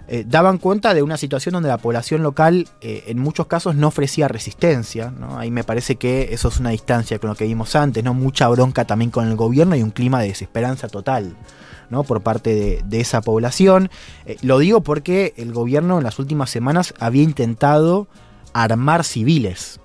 eh, 0.07 0.25
daban 0.27 0.59
cuenta 0.59 0.93
de 0.93 1.03
una 1.03 1.17
situación 1.17 1.55
donde 1.55 1.69
la 1.69 1.79
población 1.79 2.23
local 2.23 2.69
eh, 2.81 3.05
en 3.07 3.19
muchos 3.19 3.47
casos 3.47 3.75
no 3.75 3.89
ofrecía 3.89 4.29
resistencia. 4.29 5.11
¿no? 5.11 5.39
Ahí 5.39 5.51
me 5.51 5.65
parece 5.65 5.97
que 5.97 6.29
eso 6.33 6.49
es 6.49 6.59
una 6.59 6.71
distancia 6.71 7.19
con 7.19 7.31
lo 7.31 7.37
que 7.37 7.47
vimos 7.47 7.75
antes, 7.75 8.05
¿no? 8.05 8.15
mucha 8.15 8.49
bronca 8.49 8.85
también 8.85 9.11
con 9.11 9.29
el 9.29 9.37
gobierno 9.37 9.77
y 9.77 9.83
un 9.83 9.91
clima 9.91 10.21
de 10.21 10.29
desesperanza 10.29 10.89
total. 10.89 11.37
¿no? 11.91 12.03
por 12.03 12.23
parte 12.23 12.83
de, 12.85 13.01
esa 13.01 13.21
población. 13.21 13.91
Eh, 14.25 14.37
lo 14.43 14.59
digo 14.59 14.81
porque 14.83 15.35
el 15.37 15.53
gobierno 15.53 15.99
en 15.99 16.05
las 16.05 16.19
últimas 16.19 16.51
semanas 16.51 16.95
había 16.99 17.23
intentado 17.23 18.09
armar 18.53 19.05
civiles. 19.05 19.81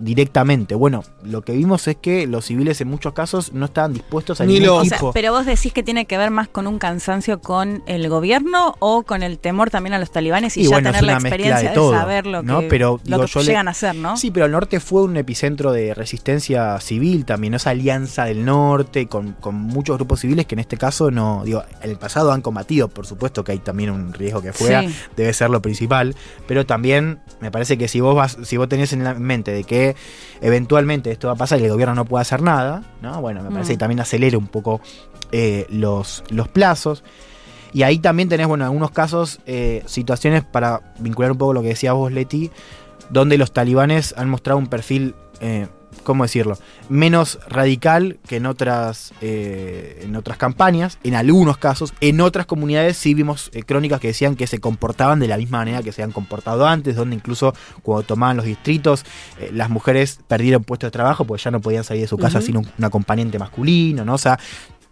Directamente. 0.00 0.74
Bueno, 0.74 1.04
lo 1.22 1.42
que 1.42 1.52
vimos 1.52 1.86
es 1.86 1.96
que 1.96 2.26
los 2.26 2.46
civiles 2.46 2.80
en 2.80 2.88
muchos 2.88 3.12
casos 3.12 3.52
no 3.52 3.66
estaban 3.66 3.92
dispuestos 3.92 4.40
a 4.40 4.44
Ni 4.46 4.54
ningún 4.54 4.66
los- 4.68 4.82
O 4.82 4.84
sea, 4.86 4.96
tipo. 4.98 5.12
pero 5.12 5.32
vos 5.32 5.46
decís 5.46 5.72
que 5.72 5.82
tiene 5.82 6.06
que 6.06 6.18
ver 6.18 6.30
más 6.30 6.48
con 6.48 6.66
un 6.66 6.78
cansancio 6.78 7.40
con 7.40 7.82
el 7.86 8.08
gobierno 8.08 8.74
o 8.80 9.02
con 9.02 9.22
el 9.22 9.38
temor 9.38 9.70
también 9.70 9.94
a 9.94 9.98
los 9.98 10.10
talibanes 10.10 10.56
y, 10.56 10.60
Y 10.60 10.64
ya 10.64 10.70
bueno, 10.70 10.88
tener 10.90 11.04
la 11.04 11.12
experiencia 11.14 11.58
de 11.58 11.68
de, 11.68 11.74
todo, 11.74 11.92
saber 11.92 12.26
lo 12.26 12.42
¿no? 12.42 12.60
que, 12.60 12.66
Pero, 12.68 13.00
lo 13.04 13.16
digo, 13.16 13.26
que 13.26 13.32
yo 13.32 13.40
le- 13.40 13.46
llegan 13.46 13.68
a 13.68 13.70
hacer, 13.72 13.94
¿no? 13.94 14.16
Sí, 14.16 14.30
pero 14.30 14.46
el 14.46 14.52
norte 14.52 14.80
fue 14.80 15.02
un 15.02 15.16
epicentro 15.16 15.70
de 15.72 15.94
resistencia 15.94 16.80
civil 16.80 17.24
también, 17.24 17.52
¿no? 17.52 17.56
esa 17.58 17.70
alianza 17.70 18.24
del 18.24 18.44
norte 18.44 19.06
con, 19.06 19.32
con 19.34 19.54
muchos 19.54 19.96
grupos 19.96 20.20
civiles 20.20 20.46
que 20.46 20.54
en 20.54 20.60
este 20.60 20.76
caso 20.76 21.10
no, 21.10 21.42
digo, 21.44 21.62
en 21.82 21.90
el 21.90 21.98
pasado 21.98 22.32
han 22.32 22.40
combatido, 22.40 22.88
por 22.88 23.06
supuesto 23.06 23.44
que 23.44 23.52
hay 23.52 23.58
también 23.58 23.90
un 23.90 24.12
riesgo 24.14 24.40
que 24.42 24.52
fuera, 24.52 24.80
Sí. 24.82 24.94
debe 25.16 25.32
ser 25.34 25.50
lo 25.50 25.60
principal, 25.60 26.14
pero 26.46 26.64
también 26.64 27.20
me 27.40 27.50
parece 27.50 27.76
que 27.76 27.86
si 27.88 28.00
vos 28.00 28.14
vas, 28.14 28.38
si 28.44 28.56
vos 28.56 28.68
tenés 28.68 28.92
en 28.92 29.04
la 29.04 29.14
mente 29.14 29.50
de 29.52 29.64
que 29.64 29.89
eventualmente 30.40 31.10
esto 31.10 31.28
va 31.28 31.34
a 31.34 31.36
pasar 31.36 31.60
y 31.60 31.64
el 31.64 31.70
gobierno 31.70 31.94
no 31.94 32.04
puede 32.04 32.22
hacer 32.22 32.42
nada, 32.42 32.82
¿no? 33.02 33.20
Bueno, 33.20 33.42
me 33.42 33.50
parece 33.50 33.72
Mm. 33.72 33.74
que 33.74 33.78
también 33.78 34.00
acelera 34.00 34.38
un 34.38 34.46
poco 34.48 34.80
eh, 35.32 35.66
los, 35.70 36.24
los 36.30 36.48
plazos. 36.48 37.04
Y 37.72 37.84
ahí 37.84 37.98
también 38.00 38.28
tenés, 38.28 38.48
bueno, 38.48 38.64
en 38.64 38.66
algunos 38.66 38.90
casos, 38.90 39.38
eh, 39.46 39.82
situaciones 39.86 40.42
para 40.44 40.80
vincular 40.98 41.30
un 41.30 41.38
poco 41.38 41.52
lo 41.52 41.62
que 41.62 41.68
decías 41.68 41.94
vos, 41.94 42.10
Leti, 42.10 42.50
donde 43.10 43.38
los 43.38 43.52
talibanes 43.52 44.12
han 44.16 44.28
mostrado 44.28 44.58
un 44.58 44.66
perfil, 44.66 45.14
eh, 45.40 45.68
¿cómo 46.02 46.24
decirlo?, 46.24 46.58
menos 46.88 47.38
radical 47.48 48.18
que 48.26 48.36
en 48.36 48.46
otras, 48.46 49.12
eh, 49.20 50.00
en 50.02 50.16
otras 50.16 50.38
campañas, 50.38 50.98
en 51.04 51.14
algunos 51.14 51.58
casos. 51.58 51.94
En 52.00 52.20
otras 52.20 52.46
comunidades 52.46 52.96
sí 52.96 53.14
vimos 53.14 53.50
eh, 53.52 53.62
crónicas 53.62 54.00
que 54.00 54.08
decían 54.08 54.36
que 54.36 54.46
se 54.46 54.58
comportaban 54.58 55.20
de 55.20 55.28
la 55.28 55.36
misma 55.36 55.58
manera 55.58 55.82
que 55.82 55.92
se 55.92 56.02
han 56.02 56.12
comportado 56.12 56.66
antes, 56.66 56.96
donde 56.96 57.16
incluso 57.16 57.54
cuando 57.82 58.04
tomaban 58.04 58.36
los 58.36 58.46
distritos, 58.46 59.04
eh, 59.38 59.50
las 59.52 59.70
mujeres 59.70 60.20
perdieron 60.26 60.64
puestos 60.64 60.88
de 60.88 60.92
trabajo 60.92 61.24
porque 61.24 61.42
ya 61.42 61.50
no 61.50 61.60
podían 61.60 61.84
salir 61.84 62.02
de 62.02 62.08
su 62.08 62.18
casa 62.18 62.40
sin 62.40 62.56
un, 62.56 62.68
un 62.76 62.84
acompañante 62.84 63.38
masculino, 63.38 64.04
¿no? 64.04 64.14
O 64.14 64.18
sea, 64.18 64.38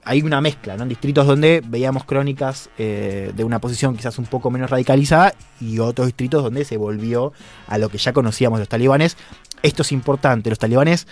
hay 0.09 0.23
una 0.23 0.41
mezcla, 0.41 0.75
¿no? 0.75 0.85
En 0.85 0.89
distritos 0.89 1.27
donde 1.27 1.63
veíamos 1.67 2.05
crónicas 2.05 2.71
eh, 2.79 3.31
de 3.37 3.45
una 3.45 3.59
posición 3.59 3.95
quizás 3.95 4.19
un 4.19 4.25
poco 4.25 4.51
menos 4.51 4.71
radicalizada 4.71 5.35
y 5.61 5.81
otros 5.81 6.07
distritos 6.07 6.43
donde 6.43 6.65
se 6.65 6.79
volvió 6.79 7.35
a 7.67 7.77
lo 7.77 7.91
que 7.91 7.99
ya 7.99 8.15
conocíamos 8.15 8.59
de 8.59 8.63
los 8.63 8.69
talibanes. 8.71 9.19
Esto 9.63 9.83
es 9.83 9.93
importante, 9.93 10.51
los 10.51 10.59
talibanes 10.59 11.07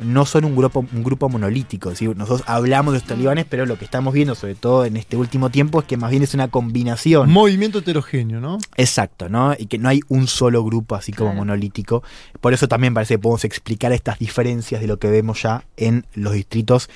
no 0.00 0.26
son 0.26 0.44
un 0.44 0.54
grupo, 0.54 0.86
un 0.92 1.02
grupo 1.02 1.28
monolítico. 1.28 1.92
Nosotros 2.14 2.44
hablamos 2.46 2.92
de 2.94 3.00
los 3.00 3.08
talibanes, 3.08 3.46
pero 3.48 3.66
lo 3.66 3.78
que 3.78 3.84
estamos 3.84 4.14
viendo, 4.14 4.34
sobre 4.34 4.54
todo 4.54 4.84
en 4.84 4.96
este 4.96 5.16
último 5.16 5.50
tiempo, 5.50 5.80
es 5.80 5.86
que 5.86 5.96
más 5.96 6.10
bien 6.10 6.22
es 6.22 6.34
una 6.34 6.48
combinación. 6.48 7.30
Movimiento 7.30 7.78
heterogéneo, 7.78 8.40
¿no? 8.40 8.58
Exacto, 8.76 9.28
¿no? 9.28 9.54
Y 9.58 9.66
que 9.66 9.78
no 9.78 9.88
hay 9.88 10.00
un 10.08 10.26
solo 10.26 10.62
grupo 10.64 10.94
así 10.94 11.12
como 11.12 11.30
Claro. 11.30 11.38
monolítico. 11.38 12.02
Por 12.40 12.52
eso 12.52 12.68
también 12.68 12.94
parece 12.94 13.14
que 13.14 13.18
podemos 13.18 13.44
explicar 13.44 13.92
estas 13.92 14.18
diferencias 14.18 14.80
de 14.80 14.86
lo 14.86 14.98
que 14.98 15.08
vemos 15.10 15.42
ya 15.42 15.64
en 15.76 16.06
los 16.14 16.32
distritos 16.32 16.88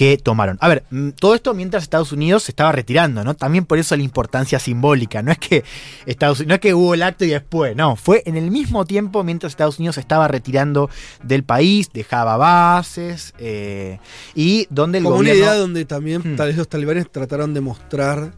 que 0.00 0.16
tomaron. 0.16 0.56
A 0.62 0.68
ver, 0.68 0.84
mm, 0.90 1.10
todo 1.10 1.34
esto 1.34 1.52
mientras 1.52 1.82
Estados 1.82 2.10
Unidos 2.10 2.44
se 2.44 2.52
estaba 2.52 2.72
retirando, 2.72 3.22
¿no? 3.22 3.36
También 3.36 3.66
por 3.66 3.78
eso 3.78 3.94
la 3.94 4.02
importancia 4.02 4.58
simbólica. 4.58 5.20
No 5.20 5.30
es 5.30 5.36
que 5.36 5.62
Estados 6.06 6.46
no 6.46 6.54
es 6.54 6.60
que 6.60 6.72
hubo 6.72 6.94
el 6.94 7.02
acto 7.02 7.26
y 7.26 7.28
después, 7.28 7.76
no, 7.76 7.96
fue 7.96 8.22
en 8.24 8.38
el 8.38 8.50
mismo 8.50 8.86
tiempo 8.86 9.22
mientras 9.24 9.52
Estados 9.52 9.78
Unidos 9.78 9.96
se 9.96 10.00
estaba 10.00 10.26
retirando 10.26 10.88
del 11.22 11.44
país, 11.44 11.90
dejaba 11.92 12.38
bases 12.38 13.34
eh, 13.38 13.98
y 14.34 14.66
donde 14.70 14.96
el 14.96 15.04
Como 15.04 15.16
gobierno 15.16 15.38
una 15.38 15.50
idea 15.50 15.54
donde 15.60 15.84
también 15.84 16.22
Hmm. 16.24 16.36
tal 16.36 16.48
vez 16.48 16.56
los 16.56 16.68
talibanes 16.68 17.10
trataron 17.10 17.52
de 17.52 17.60
mostrar 17.60 18.32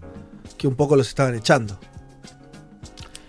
que 0.59 0.67
un 0.67 0.75
poco 0.75 0.97
los 0.97 1.07
estaban 1.07 1.37
echando. 1.37 1.79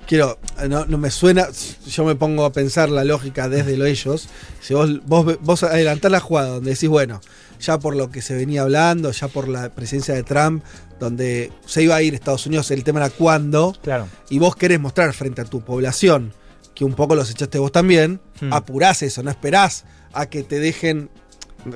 Quiero, 0.07 0.39
no, 0.67 0.87
no 0.87 0.97
me 0.97 1.11
suena, 1.11 1.47
yo 1.87 2.03
me 2.03 2.15
pongo 2.15 2.45
a 2.45 2.51
pensar 2.51 2.89
la 2.89 3.03
lógica 3.03 3.47
desde 3.47 3.77
lo 3.77 3.85
ellos. 3.85 4.27
Si 4.59 4.73
vos, 4.73 5.05
vos, 5.05 5.37
vos 5.39 5.61
adelantás 5.61 6.11
la 6.11 6.19
jugada 6.19 6.49
donde 6.49 6.71
decís, 6.71 6.89
bueno, 6.89 7.21
ya 7.63 7.79
por 7.79 7.95
lo 7.95 8.09
que 8.11 8.21
se 8.21 8.35
venía 8.35 8.61
hablando, 8.63 9.11
ya 9.11 9.27
por 9.27 9.47
la 9.47 9.69
presencia 9.69 10.13
de 10.13 10.23
Trump, 10.23 10.63
donde 10.99 11.51
se 11.65 11.83
iba 11.83 11.95
a 11.95 12.01
ir 12.01 12.13
Estados 12.13 12.45
Unidos, 12.45 12.69
el 12.71 12.83
tema 12.83 12.99
era 12.99 13.09
cuándo, 13.09 13.75
Claro. 13.81 14.07
y 14.29 14.39
vos 14.39 14.55
querés 14.55 14.79
mostrar 14.79 15.13
frente 15.13 15.41
a 15.41 15.45
tu 15.45 15.61
población 15.61 16.33
que 16.75 16.83
un 16.85 16.93
poco 16.93 17.15
los 17.15 17.29
echaste 17.29 17.59
vos 17.59 17.71
también, 17.71 18.19
Hmm. 18.41 18.51
apurás 18.51 19.01
eso, 19.03 19.21
no 19.23 19.29
esperás 19.31 19.85
a 20.11 20.25
que 20.25 20.43
te 20.43 20.59
dejen. 20.59 21.09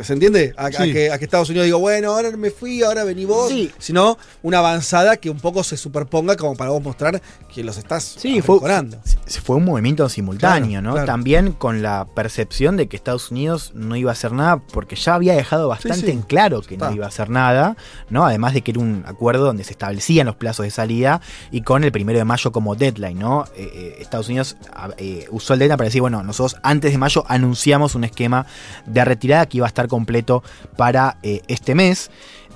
¿Se 0.01 0.13
entiende? 0.13 0.53
A, 0.57 0.69
que, 0.69 1.11
a 1.11 1.17
que 1.17 1.25
Estados 1.25 1.49
Unidos 1.49 1.65
diga, 1.65 1.77
bueno, 1.77 2.11
ahora 2.11 2.31
me 2.35 2.49
fui, 2.51 2.83
ahora 2.83 3.03
vení 3.03 3.25
vos. 3.25 3.49
Sí. 3.49 3.71
Sino 3.77 4.17
una 4.43 4.59
avanzada 4.59 5.17
que 5.17 5.29
un 5.29 5.39
poco 5.39 5.63
se 5.63 5.77
superponga 5.77 6.35
como 6.35 6.55
para 6.55 6.71
vos 6.71 6.81
mostrar 6.83 7.21
que 7.53 7.63
los 7.63 7.77
estás 7.77 8.03
Sí, 8.03 8.41
fue, 8.41 8.59
un 9.55 9.65
movimiento 9.65 10.07
simultáneo, 10.09 10.69
Claro, 10.81 10.81
¿no? 10.87 10.91
claro. 10.93 11.05
También 11.07 11.51
con 11.53 11.81
la 11.81 12.05
percepción 12.13 12.75
de 12.77 12.87
que 12.87 12.95
Estados 12.97 13.31
Unidos 13.31 13.71
no 13.75 13.95
iba 13.95 14.11
a 14.11 14.13
hacer 14.13 14.31
nada, 14.33 14.57
porque 14.73 14.95
ya 14.95 15.15
había 15.15 15.33
dejado 15.35 15.67
bastante 15.67 16.07
sí. 16.07 16.11
en 16.11 16.21
claro 16.21 16.61
que 16.61 16.77
no 16.77 16.91
iba 16.91 17.05
a 17.05 17.09
hacer 17.09 17.29
nada, 17.29 17.77
¿no? 18.09 18.25
Además 18.25 18.53
de 18.53 18.61
que 18.61 18.71
era 18.71 18.79
un 18.81 19.03
acuerdo 19.07 19.45
donde 19.45 19.63
se 19.63 19.71
establecían 19.71 20.27
los 20.27 20.35
plazos 20.35 20.63
de 20.65 20.71
salida 20.71 21.21
y 21.51 21.61
con 21.61 21.83
el 21.83 21.91
primero 21.91 22.19
de 22.19 22.25
mayo 22.25 22.51
como 22.51 22.75
deadline, 22.75 23.17
¿no? 23.19 23.45
Eh, 23.55 23.69
eh, 23.73 23.95
Estados 23.99 24.27
Unidos 24.27 24.57
a- 24.73 24.89
eh, 24.97 25.27
usó 25.31 25.53
el 25.53 25.59
deadline 25.59 25.77
para 25.77 25.87
decir, 25.87 26.01
bueno, 26.01 26.23
nosotros 26.23 26.59
antes 26.63 26.91
de 26.91 26.97
mayo 26.97 27.23
anunciamos 27.27 27.95
un 27.95 28.03
esquema 28.03 28.45
de 28.85 29.05
retirada 29.05 29.45
que 29.45 29.57
iba 29.57 29.65
a 29.65 29.69
estar 29.69 29.76
completo 29.87 30.43
para 30.77 31.17
eh, 31.21 31.41
este 31.47 31.75
mes. 31.75 32.09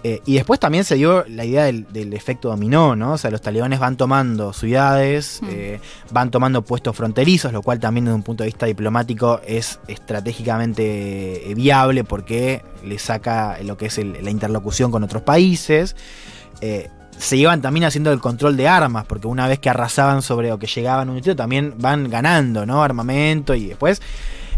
Eh, 0.04 0.20
y 0.26 0.34
después 0.34 0.60
también 0.60 0.84
se 0.84 0.96
dio 0.96 1.24
la 1.28 1.46
idea 1.46 1.66
del, 1.66 1.86
del 1.94 2.14
efecto 2.16 2.50
dominó, 2.50 2.96
¿no? 2.96 3.14
O 3.14 3.18
sea, 3.20 3.30
los 3.30 3.40
talibanes 3.40 3.80
van 3.80 3.98
tomando 3.98 4.52
ciudades, 4.52 5.40
Mm. 5.44 5.48
eh, 5.52 5.80
van 6.12 6.32
tomando 6.32 6.64
puestos 6.64 6.96
fronterizos, 6.96 7.54
lo 7.54 7.62
cual 7.62 7.80
también 7.80 8.06
desde 8.06 8.16
un 8.16 8.24
punto 8.24 8.42
de 8.44 8.48
vista 8.48 8.66
diplomático 8.66 9.42
es 9.46 9.80
estratégicamente 9.88 11.54
viable 11.56 12.04
porque 12.04 12.64
le 12.84 12.98
saca 13.00 13.58
lo 13.64 13.78
que 13.78 13.88
es 13.88 13.98
el- 13.98 14.18
la 14.24 14.32
interlocución 14.32 14.92
con 14.92 15.04
otros 15.04 15.22
países. 15.22 15.96
Eh, 16.62 16.90
se 17.18 17.38
iban 17.38 17.62
también 17.62 17.84
haciendo 17.84 18.12
el 18.12 18.20
control 18.20 18.58
de 18.58 18.68
armas, 18.68 19.06
porque 19.06 19.28
una 19.28 19.48
vez 19.48 19.60
que 19.60 19.70
arrasaban 19.70 20.24
sobre 20.24 20.52
o 20.52 20.58
que 20.58 20.66
llegaban 20.66 21.08
a 21.08 21.12
un 21.12 21.18
distrito, 21.18 21.36
también 21.36 21.76
van 21.78 22.10
ganando, 22.10 22.66
¿no? 22.66 22.82
Armamento 22.84 23.54
y 23.54 23.68
después 23.68 24.02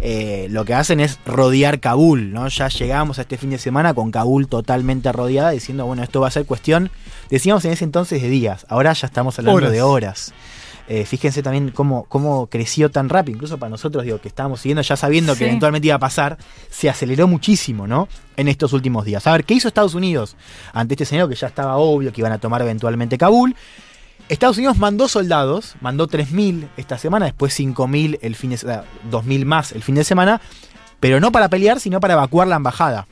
eh, 0.05 0.47
lo 0.49 0.65
que 0.65 0.73
hacen 0.73 0.99
es 0.99 1.17
rodear 1.25 1.79
Kabul, 1.79 2.33
¿no? 2.33 2.49
Ya 2.49 2.67
llegamos 2.67 3.19
a 3.19 3.21
este 3.21 3.37
fin 3.37 3.51
de 3.51 3.57
semana 3.57 3.93
con 3.93 4.11
Kabul 4.11 4.47
totalmente 4.47 5.09
rodeada, 5.13 5.51
diciendo, 5.51 5.85
bueno, 5.85 6.03
esto 6.03 6.19
va 6.19 6.27
a 6.27 6.31
ser 6.31 6.45
cuestión, 6.45 6.91
decíamos 7.29 7.63
en 7.63 7.71
ese 7.71 7.85
entonces 7.85 8.21
de 8.21 8.27
días, 8.27 8.65
ahora 8.67 8.91
ya 8.91 9.07
estamos 9.07 9.39
hablando 9.39 9.59
Horas. 9.59 9.71
de 9.71 9.81
horas. 9.81 10.33
Eh, 10.89 11.05
fíjense 11.05 11.41
también 11.41 11.71
cómo, 11.71 12.03
cómo 12.09 12.47
creció 12.47 12.91
tan 12.91 13.07
rápido, 13.07 13.37
incluso 13.37 13.57
para 13.57 13.69
nosotros, 13.69 14.03
digo, 14.03 14.19
que 14.19 14.27
estábamos 14.27 14.59
siguiendo, 14.59 14.81
ya 14.81 14.97
sabiendo 14.97 15.37
que 15.37 15.45
eventualmente 15.45 15.87
iba 15.87 15.95
a 15.95 15.99
pasar, 15.99 16.37
se 16.69 16.89
aceleró 16.89 17.25
muchísimo, 17.29 17.87
¿no? 17.87 18.09
En 18.35 18.49
estos 18.49 18.73
últimos 18.73 19.05
días. 19.05 19.25
A 19.25 19.31
ver, 19.31 19.45
¿qué 19.45 19.53
hizo 19.53 19.69
Estados 19.69 19.95
Unidos 19.95 20.35
ante 20.73 20.95
este 20.95 21.05
escenario 21.05 21.29
que 21.29 21.35
ya 21.35 21.47
estaba 21.47 21.77
obvio 21.77 22.11
que 22.11 22.19
iban 22.19 22.33
a 22.33 22.39
tomar 22.39 22.61
eventualmente 22.61 23.17
Kabul? 23.17 23.55
Estados 24.29 24.57
Unidos 24.57 24.77
mandó 24.77 25.07
soldados, 25.07 25.75
mandó 25.81 26.07
3.000 26.07 26.67
esta 26.77 26.97
semana, 26.97 27.25
después 27.25 27.57
5.000 27.59 28.19
el 28.21 28.35
fin 28.35 28.51
de 28.51 28.57
semana, 28.57 28.83
2.000 29.11 29.45
más 29.45 29.71
el 29.73 29.83
fin 29.83 29.95
de 29.95 30.03
semana, 30.03 30.41
pero 30.99 31.19
no 31.19 31.31
para 31.31 31.49
pelear, 31.49 31.79
sino 31.79 31.99
para 31.99 32.13
evacuar 32.13 32.47
la 32.47 32.55
embajada. 32.55 33.07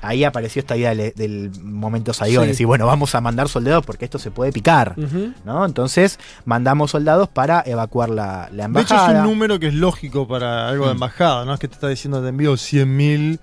Ahí 0.00 0.22
apareció 0.22 0.60
esta 0.60 0.76
idea 0.76 0.94
del, 0.94 1.12
del 1.16 1.50
momento 1.60 2.12
Saigon, 2.12 2.54
Sí. 2.54 2.62
y 2.62 2.66
bueno, 2.66 2.86
vamos 2.86 3.16
a 3.16 3.20
mandar 3.20 3.48
soldados 3.48 3.84
porque 3.84 4.04
esto 4.04 4.18
se 4.20 4.30
puede 4.30 4.52
picar. 4.52 4.94
¿no? 5.44 5.64
Entonces 5.64 6.20
mandamos 6.44 6.92
soldados 6.92 7.28
para 7.28 7.62
evacuar 7.66 8.08
la, 8.10 8.48
la 8.52 8.68
De 8.68 8.80
hecho, 8.80 8.94
embajada. 8.94 9.12
es 9.18 9.24
un 9.24 9.30
número 9.30 9.58
que 9.58 9.66
es 9.68 9.74
lógico 9.74 10.28
para 10.28 10.68
algo 10.68 10.84
de 10.86 10.90
Mm. 10.92 10.96
embajada, 10.96 11.44
¿no? 11.44 11.54
Es 11.54 11.58
que 11.58 11.66
te 11.68 11.74
está 11.74 11.88
diciendo 11.88 12.22
te 12.22 12.28
envío 12.28 12.52
100.000. 12.54 13.40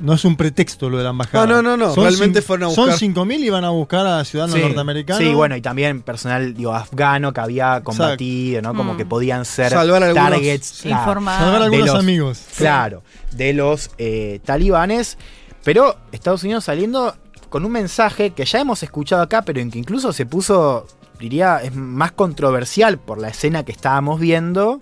No 0.00 0.12
es 0.14 0.24
un 0.24 0.36
pretexto 0.36 0.88
lo 0.90 0.98
de 0.98 1.04
la 1.04 1.10
embajada. 1.10 1.46
No, 1.46 1.60
no, 1.62 1.76
no, 1.76 1.88
no. 1.88 1.94
Realmente 1.94 2.40
fueron 2.42 2.70
a 2.70 2.74
Son 2.74 2.86
buscar- 2.90 2.98
5.000 3.00 3.40
y 3.44 3.50
van 3.50 3.64
a 3.64 3.70
buscar 3.70 4.06
a 4.06 4.24
ciudadanos 4.24 4.56
Sí, 4.56 4.62
norteamericanos. 4.62 5.22
Sí, 5.22 5.34
bueno, 5.34 5.56
y 5.56 5.60
también 5.60 6.02
personal 6.02 6.54
digo, 6.54 6.72
afgano 6.74 7.32
que 7.32 7.40
había 7.40 7.80
combatido, 7.82 8.62
¿no? 8.62 8.74
Como 8.74 8.94
Mm. 8.94 8.96
que 8.96 9.06
podían 9.06 9.44
ser 9.44 9.70
Salvar 9.70 10.04
algunos- 10.04 10.30
targets. 10.30 10.80
claro, 10.82 11.00
Informar. 11.00 11.40
Salvar 11.40 11.62
a 11.62 11.64
algunos 11.64 11.86
de 11.86 11.92
los- 11.92 12.00
amigos. 12.00 12.40
Claro, 12.56 13.02
de 13.32 13.52
los 13.54 13.90
eh, 13.98 14.40
talibanes. 14.44 15.18
Pero 15.64 15.96
Estados 16.12 16.44
Unidos 16.44 16.64
saliendo 16.64 17.16
con 17.48 17.64
un 17.64 17.72
mensaje 17.72 18.30
que 18.30 18.44
ya 18.44 18.60
hemos 18.60 18.82
escuchado 18.82 19.22
acá, 19.22 19.42
pero 19.42 19.58
en 19.60 19.70
que 19.70 19.78
incluso 19.78 20.12
se 20.12 20.26
puso, 20.26 20.86
diría, 21.18 21.58
es 21.62 21.74
más 21.74 22.12
controversial 22.12 22.98
por 22.98 23.18
la 23.20 23.28
escena 23.28 23.64
que 23.64 23.72
estábamos 23.72 24.20
viendo. 24.20 24.80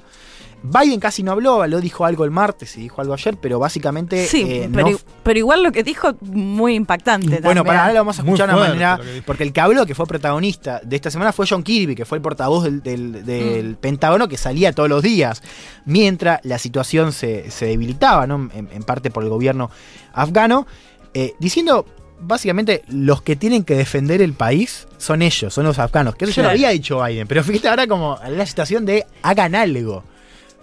Biden 0.62 0.98
casi 0.98 1.22
no 1.22 1.32
habló, 1.32 1.64
lo 1.66 1.80
dijo 1.80 2.04
algo 2.04 2.24
el 2.24 2.30
martes 2.32 2.76
y 2.76 2.80
dijo 2.80 3.00
algo 3.00 3.14
ayer, 3.14 3.36
pero 3.40 3.58
básicamente 3.60 4.26
Sí, 4.26 4.42
eh, 4.48 4.68
pero, 4.72 4.90
no 4.90 4.98
pero 5.22 5.38
igual 5.38 5.62
lo 5.62 5.70
que 5.70 5.82
dijo, 5.84 6.14
muy 6.22 6.74
impactante. 6.74 7.26
Bueno, 7.40 7.40
también. 7.42 7.64
para 7.66 7.80
ahora 7.82 7.92
lo 7.92 8.00
vamos 8.00 8.18
a 8.18 8.22
escuchar 8.22 8.48
de 8.48 8.54
una 8.56 8.68
manera. 8.68 9.00
Porque 9.24 9.44
el 9.44 9.52
que 9.52 9.60
habló, 9.60 9.86
que 9.86 9.94
fue 9.94 10.06
protagonista 10.06 10.80
de 10.82 10.96
esta 10.96 11.10
semana, 11.10 11.32
fue 11.32 11.46
John 11.48 11.62
Kirby, 11.62 11.94
que 11.94 12.04
fue 12.04 12.18
el 12.18 12.22
portavoz 12.22 12.64
del, 12.64 12.82
del- 12.82 13.24
del 13.24 13.70
Mm. 13.70 13.74
Pentágono 13.76 14.26
que 14.28 14.36
salía 14.36 14.72
todos 14.72 14.88
los 14.88 15.02
días. 15.02 15.42
Mientras 15.84 16.40
la 16.44 16.58
situación 16.58 17.12
se, 17.12 17.50
se 17.50 17.66
debilitaba, 17.66 18.26
¿no? 18.26 18.50
En, 18.54 18.68
en 18.72 18.82
parte 18.82 19.10
por 19.10 19.22
el 19.22 19.28
gobierno 19.28 19.70
afgano, 20.12 20.66
eh, 21.14 21.34
diciendo. 21.38 21.86
Básicamente, 22.18 22.82
los 22.88 23.20
que 23.20 23.36
tienen 23.36 23.62
que 23.62 23.74
defender 23.74 24.22
el 24.22 24.32
país 24.32 24.88
son 24.96 25.20
ellos, 25.20 25.52
son 25.52 25.64
los 25.66 25.78
afganos. 25.78 26.16
Que 26.16 26.24
eso 26.24 26.32
ya 26.32 26.44
lo 26.44 26.48
había 26.48 26.70
dicho 26.70 27.04
Biden. 27.04 27.26
Pero 27.28 27.44
fíjate 27.44 27.68
ahora 27.68 27.86
como 27.86 28.18
la 28.26 28.46
situación 28.46 28.86
de 28.86 29.04
hagan 29.22 29.54
algo. 29.54 30.02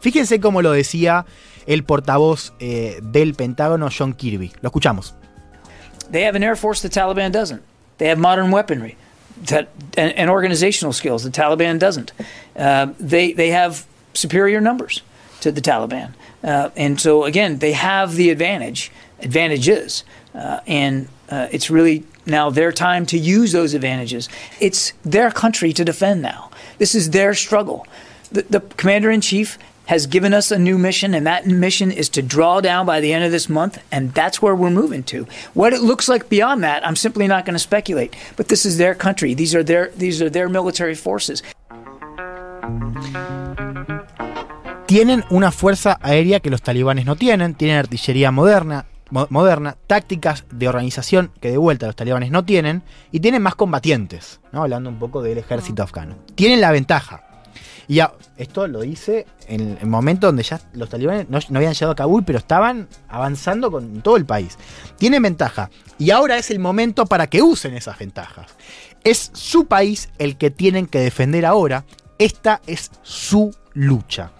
Fíjense 0.04 0.42
cómo 0.42 0.62
lo 0.62 0.74
decía 0.74 1.26
el 1.66 1.86
portavoz 1.86 2.52
eh, 2.60 3.00
del 3.02 3.36
Pentágono, 3.36 3.88
John 3.90 4.14
Kirby. 4.14 4.52
Lo 4.60 4.68
escuchamos. 4.68 5.14
They 6.12 6.26
have 6.26 6.36
an 6.36 6.44
air 6.44 6.58
force 6.58 6.82
the 6.82 6.90
Taliban 6.90 7.32
doesn't. 7.32 7.62
They 8.00 8.10
have 8.10 8.20
modern 8.20 8.52
weaponry 8.52 8.98
that, 9.48 9.70
and, 9.96 10.12
and 10.18 10.30
organizational 10.30 10.92
skills 10.92 11.24
the 11.24 11.30
Taliban 11.30 11.80
doesn't. 11.80 12.12
Uh, 12.54 12.88
they, 13.00 13.32
they 13.32 13.52
have 13.52 13.86
superior 14.14 14.60
numbers 14.60 15.04
to 15.40 15.54
the 15.54 15.62
Taliban. 15.62 16.12
Uh, 16.44 16.70
and 16.76 17.00
so, 17.00 17.24
again, 17.24 17.60
they 17.60 17.72
have 17.72 18.16
the 18.16 18.30
advantage, 18.30 18.92
advantages. 19.22 20.04
Uh, 20.36 20.60
and 20.68 21.08
uh, 21.30 21.48
it's 21.50 21.70
really 21.70 22.04
now 22.26 22.50
their 22.50 22.74
time 22.74 23.06
to 23.06 23.18
use 23.18 23.54
those 23.54 23.74
advantages. 23.74 24.28
It's 24.60 24.92
their 25.04 25.32
country 25.32 25.72
to 25.72 25.86
defend 25.86 26.22
now. 26.22 26.52
This 26.78 26.94
is 26.94 27.12
their 27.12 27.34
struggle. 27.34 27.88
The, 28.34 28.42
the 28.50 28.60
commander 28.60 29.10
in 29.10 29.22
chief 29.22 29.58
has 29.88 30.08
given 30.08 30.34
us 30.34 30.52
a 30.52 30.58
new 30.58 30.78
mission, 30.78 31.14
and 31.14 31.26
that 31.28 31.46
mission 31.46 31.92
is 31.92 32.10
to 32.10 32.22
draw 32.22 32.62
down 32.62 32.86
by 32.86 33.00
the 33.02 33.12
end 33.14 33.24
of 33.26 33.32
this 33.32 33.50
month, 33.50 33.78
and 33.92 34.14
that's 34.14 34.42
where 34.42 34.56
we're 34.56 34.70
moving 34.70 35.04
to. 35.04 35.26
What 35.54 35.74
it 35.74 35.82
looks 35.82 36.08
like 36.08 36.30
beyond 36.30 36.64
that, 36.64 36.86
I'm 36.88 36.96
simply 36.96 37.28
not 37.28 37.46
going 37.46 37.56
to 37.56 37.60
speculate. 37.60 38.16
But 38.38 38.48
this 38.48 38.66
is 38.66 38.78
their 38.78 38.96
country; 38.96 39.34
these 39.34 39.54
are 39.54 39.64
their 39.64 39.92
these 39.98 40.22
are 40.22 40.30
their 40.30 40.50
military 40.50 40.96
forces. 40.96 41.44
tienen 44.86 45.24
una 45.32 45.52
fuerza 45.52 45.98
aérea 46.04 46.40
que 46.40 46.52
los 46.52 46.62
talibanes 46.62 47.06
no 47.06 47.16
tienen, 47.16 47.56
tienen 47.56 47.78
artillería 47.78 48.30
moderna, 48.32 48.86
mo- 49.10 49.26
moderna, 49.32 49.76
tácticas 49.88 50.44
de 50.52 50.68
organización 50.68 51.32
que 51.42 51.50
de 51.50 51.58
vuelta 51.58 51.88
los 51.88 51.96
talibanes 51.96 52.30
no 52.30 52.46
tienen, 52.46 52.84
y 53.12 53.20
tienen 53.20 53.42
más 53.42 53.56
combatientes, 53.56 54.40
¿no? 54.52 54.62
hablando 54.62 54.90
un 54.92 55.00
poco 55.00 55.24
del 55.24 55.40
ejército 55.40 55.82
afgano. 55.82 56.16
Tienen 56.36 56.62
la 56.62 56.72
ventaja. 56.72 57.24
Y 57.88 58.00
esto 58.38 58.68
lo 58.68 58.84
hice 58.84 59.26
en 59.48 59.78
el 59.82 59.88
momento 59.88 60.28
donde 60.28 60.44
ya 60.44 60.62
los 60.74 60.90
talibanes 60.90 61.30
no, 61.30 61.40
no 61.50 61.58
habían 61.60 61.74
llegado 61.74 61.92
a 61.92 61.96
Kabul, 61.96 62.24
pero 62.24 62.40
estaban 62.40 62.88
avanzando 63.10 63.72
con 63.72 64.02
todo 64.02 64.18
el 64.18 64.26
país. 64.26 64.58
Tienen 64.98 65.22
ventaja. 65.22 65.70
Y 65.98 66.12
ahora 66.12 66.38
es 66.38 66.50
el 66.52 66.60
momento 66.60 67.06
para 67.06 67.28
que 67.28 67.42
usen 67.42 67.74
esas 67.76 67.98
ventajas. 68.00 68.48
Es 69.04 69.32
su 69.34 69.66
país 69.66 70.10
el 70.18 70.38
que 70.38 70.50
tienen 70.50 70.88
que 70.88 71.00
defender 71.00 71.46
ahora. 71.46 71.84
Esta 72.20 72.62
es 72.68 72.92
su 73.02 73.54
lucha. 73.74 74.32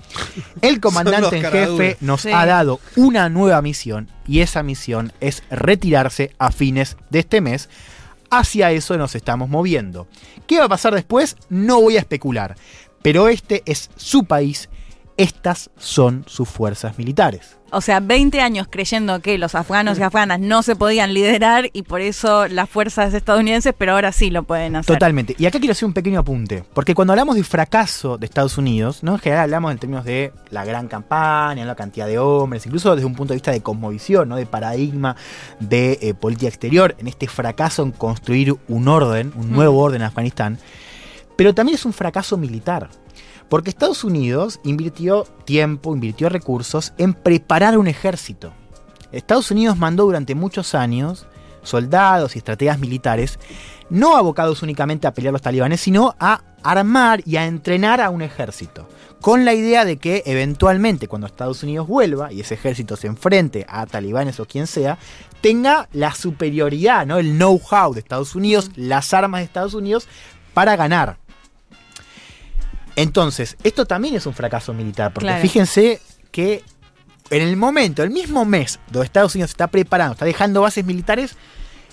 El 0.62 0.80
comandante 0.80 1.38
en 1.38 1.44
jefe 1.44 1.98
nos 2.00 2.22
Sí. 2.22 2.32
ha 2.32 2.46
dado 2.46 2.80
una 2.96 3.28
nueva 3.30 3.62
misión 3.62 4.10
y 4.28 4.40
esa 4.40 4.64
misión 4.64 5.12
es 5.20 5.44
retirarse 5.50 6.32
a 6.38 6.52
fines 6.52 6.96
de 7.10 7.20
este 7.20 7.42
mes. 7.42 7.68
Hacia 8.30 8.72
eso 8.72 8.98
nos 8.98 9.16
estamos 9.16 9.50
moviendo. 9.50 10.08
¿Qué 10.48 10.60
va 10.60 10.66
a 10.66 10.70
pasar 10.70 10.94
después? 10.96 11.36
No 11.50 11.82
voy 11.82 11.98
a 11.98 12.00
especular. 12.00 12.56
Pero 13.04 13.28
este 13.28 13.62
es 13.66 13.92
su 13.96 14.24
país. 14.24 14.70
Estas 15.16 15.70
son 15.78 16.24
sus 16.26 16.50
fuerzas 16.50 16.98
militares. 16.98 17.58
O 17.72 17.82
sea, 17.82 18.00
20 18.00 18.40
años 18.42 18.68
creyendo 18.70 19.20
que 19.20 19.38
los 19.38 19.56
afganos 19.56 19.98
y 20.00 20.04
afganas 20.04 20.40
no 20.40 20.64
se 20.64 20.76
podían 20.76 21.14
liderar 21.14 21.70
y 21.74 21.84
por 21.84 22.02
eso 22.02 22.48
las 22.48 22.70
fuerzas 22.70 23.14
estadounidenses, 23.14 23.74
pero 23.78 23.94
ahora 23.94 24.12
sí 24.12 24.30
lo 24.30 24.44
pueden 24.44 24.76
hacer. 24.76 24.96
Totalmente. 24.96 25.36
Y 25.38 25.46
acá 25.46 25.60
quiero 25.60 25.72
hacer 25.72 25.86
un 25.86 25.94
pequeño 25.94 26.20
apunte. 26.20 26.64
Porque 26.74 26.96
cuando 26.96 27.14
hablamos 27.14 27.36
de 27.36 27.44
fracaso 27.44 28.18
de 28.18 28.26
Estados 28.26 28.58
Unidos, 28.58 29.04
¿no? 29.04 29.14
En 29.14 29.20
general 29.20 29.44
hablamos 29.46 29.72
en 29.72 29.78
términos 29.80 30.06
de 30.06 30.32
la 30.52 30.66
gran 30.66 30.88
campaña, 30.88 31.66
la 31.66 31.76
cantidad 31.76 32.08
de 32.08 32.20
hombres, 32.20 32.66
incluso 32.66 32.96
desde 32.96 33.06
un 33.06 33.16
punto 33.16 33.34
de 33.34 33.38
vista 33.38 33.52
de 33.52 33.62
cosmovisión, 33.62 34.30
¿no? 34.30 34.36
De 34.36 34.46
paradigma 34.46 35.16
de 35.60 35.98
eh, 36.02 36.14
política 36.14 36.48
exterior, 36.48 36.96
en 37.00 37.08
este 37.08 37.28
fracaso 37.28 37.84
en 37.84 37.92
construir 37.92 38.56
un 38.68 38.88
orden, 38.88 39.32
un 39.36 39.52
nuevo 39.52 39.80
orden 39.80 40.02
en 40.02 40.08
Afganistán. 40.08 40.60
Pero 41.36 41.54
también 41.54 41.76
es 41.76 41.86
un 41.86 41.94
fracaso 41.94 42.38
militar. 42.38 42.90
Porque 43.50 43.70
Estados 43.70 44.04
Unidos 44.04 44.60
invirtió 44.64 45.24
tiempo, 45.46 45.94
invirtió 45.94 46.30
recursos 46.30 46.94
en 46.98 47.14
preparar 47.14 47.78
un 47.78 47.88
ejército. 47.88 48.54
Estados 49.12 49.52
Unidos 49.52 49.78
mandó 49.78 50.06
durante 50.06 50.34
muchos 50.34 50.74
años 50.74 51.28
soldados 51.64 52.36
y 52.36 52.40
estrategas 52.40 52.80
militares, 52.80 53.40
no 53.90 54.18
abocados 54.18 54.64
únicamente 54.64 55.08
a 55.08 55.14
pelear 55.14 55.32
a 55.32 55.34
los 55.34 55.42
talibanes, 55.42 55.82
sino 55.82 56.16
a 56.20 56.42
armar 56.64 57.22
y 57.26 57.38
a 57.38 57.46
entrenar 57.46 58.02
a 58.02 58.10
un 58.10 58.22
ejército. 58.22 58.88
Con 59.22 59.46
la 59.46 59.54
idea 59.54 59.86
de 59.86 59.98
que 59.98 60.24
eventualmente 60.26 61.08
cuando 61.08 61.28
Estados 61.28 61.64
Unidos 61.64 61.88
vuelva 61.88 62.32
y 62.34 62.42
ese 62.42 62.56
ejército 62.56 62.96
se 62.96 63.08
enfrente 63.08 63.66
a 63.70 63.86
talibanes 63.86 64.40
o 64.40 64.46
quien 64.46 64.68
sea, 64.68 64.98
tenga 65.42 65.88
la 65.94 66.14
superioridad, 66.14 67.06
¿no? 67.06 67.18
el 67.18 67.38
know-how 67.38 67.94
de 67.94 68.02
Estados 68.02 68.36
Unidos, 68.36 68.72
las 68.76 69.14
armas 69.14 69.40
de 69.40 69.46
Estados 69.46 69.74
Unidos 69.74 70.08
para 70.54 70.76
ganar. 70.76 71.18
Entonces, 72.96 73.58
esto 73.64 73.86
también 73.86 74.16
es 74.16 74.26
un 74.26 74.34
fracaso 74.34 74.74
militar, 74.74 75.14
porque 75.14 75.28
Claro. 75.28 75.42
fíjense 75.42 76.00
que 76.32 76.64
en 77.30 77.42
el 77.42 77.56
momento, 77.58 78.04
el 78.04 78.10
mismo 78.12 78.46
mes 78.46 78.80
donde 78.92 79.06
Estados 79.06 79.34
Unidos 79.36 79.52
está 79.52 79.68
preparando, 79.68 80.14
está 80.14 80.26
dejando 80.26 80.62
bases 80.62 80.86
militares, 80.86 81.36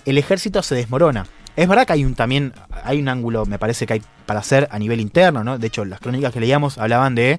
el 0.04 0.18
ejército 0.18 0.62
se 0.62 0.74
desmorona. 0.74 1.26
Es 1.56 1.68
verdad 1.68 1.86
que 1.86 1.94
hay 1.94 2.04
un 2.04 2.14
también 2.14 2.52
hay 2.84 3.00
un 3.00 3.08
ángulo, 3.08 3.44
me 3.46 3.58
parece 3.58 3.86
que 3.86 3.94
hay 3.94 4.02
para 4.26 4.40
hacer 4.40 4.68
a 4.70 4.78
nivel 4.78 5.00
interno, 5.00 5.42
¿no? 5.44 5.58
De 5.58 5.66
hecho, 5.66 5.84
las 5.84 6.00
crónicas 6.00 6.32
que 6.32 6.40
leíamos 6.40 6.78
hablaban 6.78 7.14
de 7.14 7.38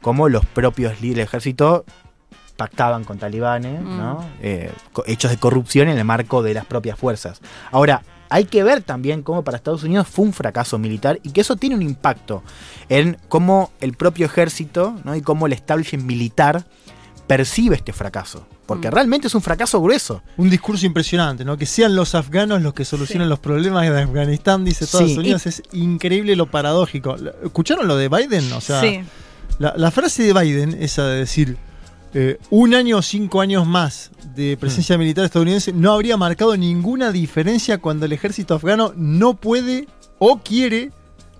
cómo 0.00 0.28
los 0.28 0.46
propios 0.46 1.00
líderes 1.00 1.16
del 1.16 1.24
ejército 1.26 1.84
pactaban 2.56 3.04
con 3.04 3.18
talibanes, 3.18 3.80
Mm. 3.82 3.96
¿no? 3.98 4.30
Eh, 4.42 4.70
co- 4.92 5.04
hechos 5.06 5.30
de 5.30 5.36
corrupción 5.38 5.88
en 5.88 5.98
el 5.98 6.04
marco 6.04 6.42
de 6.42 6.54
las 6.54 6.64
propias 6.66 6.98
fuerzas. 6.98 7.40
Ahora, 7.70 8.02
hay 8.30 8.44
que 8.46 8.62
ver 8.62 8.82
también 8.82 9.22
cómo 9.22 9.44
para 9.44 9.56
Estados 9.58 9.82
Unidos 9.82 10.06
fue 10.08 10.24
un 10.24 10.32
fracaso 10.32 10.78
militar 10.78 11.18
y 11.22 11.30
que 11.32 11.40
eso 11.42 11.56
tiene 11.56 11.74
un 11.74 11.82
impacto 11.82 12.42
en 12.88 13.18
cómo 13.28 13.70
el 13.80 13.92
propio 13.94 14.26
ejército 14.26 14.96
¿no? 15.04 15.14
y 15.16 15.20
cómo 15.20 15.46
el 15.46 15.52
establishment 15.52 16.04
militar 16.06 16.64
percibe 17.26 17.76
este 17.76 17.92
fracaso. 17.92 18.46
Porque 18.66 18.88
Mm. 18.88 18.92
realmente 18.92 19.26
es 19.26 19.34
un 19.34 19.42
fracaso 19.42 19.80
grueso. 19.82 20.22
Un 20.36 20.48
discurso 20.50 20.86
impresionante, 20.86 21.44
¿no? 21.44 21.56
Que 21.56 21.66
sean 21.66 21.94
los 21.96 22.14
afganos 22.14 22.62
los 22.62 22.72
que 22.74 22.84
solucionen 22.84 23.28
los 23.28 23.38
problemas 23.40 23.82
de 23.88 24.00
Afganistán, 24.02 24.64
dice 24.64 24.84
Estados 24.84 25.10
Sí. 25.12 25.18
Unidos. 25.18 25.46
Es 25.46 25.62
increíble 25.72 26.36
lo 26.36 26.46
paradójico. 26.50 27.16
¿Escucharon 27.44 27.86
lo 27.88 27.96
de 27.96 28.08
Biden? 28.08 28.52
O 28.52 28.60
sea, 28.60 28.80
sí. 28.80 29.00
la, 29.58 29.74
la 29.76 29.90
frase 29.90 30.22
de 30.22 30.32
Biden, 30.32 30.76
esa 30.80 31.06
de 31.06 31.18
decir 31.18 31.56
eh, 32.14 32.38
un 32.50 32.74
año 32.74 32.98
o 32.98 33.02
cinco 33.02 33.40
años 33.40 33.66
más 33.66 34.10
de 34.34 34.56
presencia 34.56 34.96
Hmm. 34.96 35.00
militar 35.00 35.24
estadounidense 35.24 35.72
no 35.72 35.92
habría 35.92 36.16
marcado 36.16 36.56
ninguna 36.56 37.12
diferencia 37.12 37.78
cuando 37.78 38.06
el 38.06 38.12
ejército 38.12 38.54
afgano 38.54 38.92
no 38.96 39.34
puede 39.34 39.86
o 40.18 40.38
quiere 40.38 40.90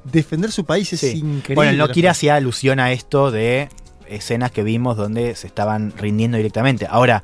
defender 0.05 0.53
su 0.53 0.65
país. 0.65 0.93
Es 0.93 1.00
Sí. 1.00 1.19
increíble. 1.19 1.55
Bueno, 1.55 1.71
el 1.73 1.79
no 1.79 1.89
quiere 1.89 2.09
hacía 2.09 2.37
alusión 2.37 2.79
a 2.81 2.93
esto 2.93 3.31
de 3.31 3.69
escenas 4.09 4.50
que 4.50 4.62
vimos 4.62 4.97
donde 4.97 5.35
se 5.35 5.47
estaban 5.47 5.93
rindiendo 5.97 6.37
directamente. 6.37 6.87
Ahora, 6.89 7.23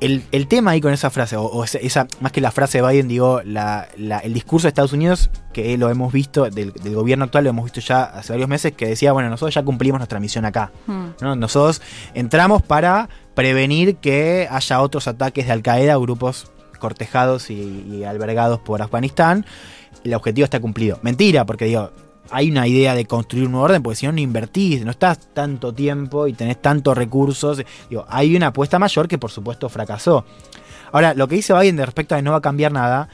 el, 0.00 0.22
el 0.32 0.46
tema 0.46 0.72
ahí 0.72 0.80
con 0.80 0.92
esa 0.92 1.10
frase, 1.10 1.36
o, 1.36 1.44
o 1.44 1.64
esa, 1.64 2.06
más 2.20 2.32
que 2.32 2.40
la 2.40 2.50
frase 2.50 2.80
de 2.80 2.88
Biden, 2.88 3.08
digo, 3.08 3.40
la- 3.44 3.88
la- 3.96 4.18
el 4.18 4.34
discurso 4.34 4.66
de 4.66 4.68
Estados 4.70 4.92
Unidos, 4.92 5.30
que 5.52 5.76
lo 5.78 5.88
hemos 5.90 6.12
visto, 6.12 6.48
del, 6.50 6.72
del 6.72 6.94
gobierno 6.94 7.24
actual, 7.24 7.44
lo 7.44 7.50
hemos 7.50 7.64
visto 7.64 7.80
ya 7.80 8.02
hace 8.04 8.32
varios 8.32 8.48
meses, 8.48 8.72
que 8.72 8.86
decía, 8.86 9.12
bueno, 9.12 9.28
nosotros 9.30 9.54
ya 9.54 9.62
cumplimos 9.64 9.98
nuestra 9.98 10.20
misión 10.20 10.44
acá. 10.44 10.70
Mm. 10.86 11.04
¿no? 11.20 11.36
Nosotros 11.36 11.80
entramos 12.14 12.62
para 12.62 13.08
prevenir 13.34 13.96
que 13.96 14.48
haya 14.50 14.80
otros 14.80 15.08
ataques 15.08 15.46
de 15.46 15.52
Al 15.52 15.62
Qaeda, 15.62 15.96
grupos 15.96 16.50
cortejados 16.78 17.50
y, 17.50 17.84
y 17.90 18.04
albergados 18.04 18.60
por 18.60 18.82
Afganistán. 18.82 19.46
El 20.04 20.14
objetivo 20.14 20.44
está 20.44 20.60
cumplido. 20.60 20.98
Mentira, 21.02 21.44
porque 21.46 21.64
digo, 21.64 21.90
hay 22.30 22.50
una 22.50 22.66
idea 22.66 22.94
de 22.94 23.04
construir 23.06 23.46
un 23.46 23.52
nuevo 23.52 23.64
orden, 23.66 23.82
porque 23.82 23.96
si 23.96 24.06
no, 24.06 24.12
no 24.12 24.20
invertís, 24.20 24.84
no 24.84 24.90
estás 24.90 25.32
tanto 25.34 25.72
tiempo 25.72 26.26
y 26.26 26.32
tenés 26.32 26.60
tantos 26.60 26.96
recursos. 26.96 27.62
Digo, 27.88 28.04
hay 28.08 28.34
una 28.36 28.48
apuesta 28.48 28.78
mayor 28.78 29.08
que 29.08 29.18
por 29.18 29.30
supuesto 29.30 29.68
fracasó. 29.68 30.24
Ahora, 30.92 31.14
lo 31.14 31.28
que 31.28 31.36
dice 31.36 31.52
Biden 31.52 31.76
de 31.76 31.84
respecto 31.86 32.14
a 32.14 32.18
que 32.18 32.22
no 32.22 32.30
va 32.32 32.38
a 32.38 32.42
cambiar 32.42 32.72
nada 32.72 33.08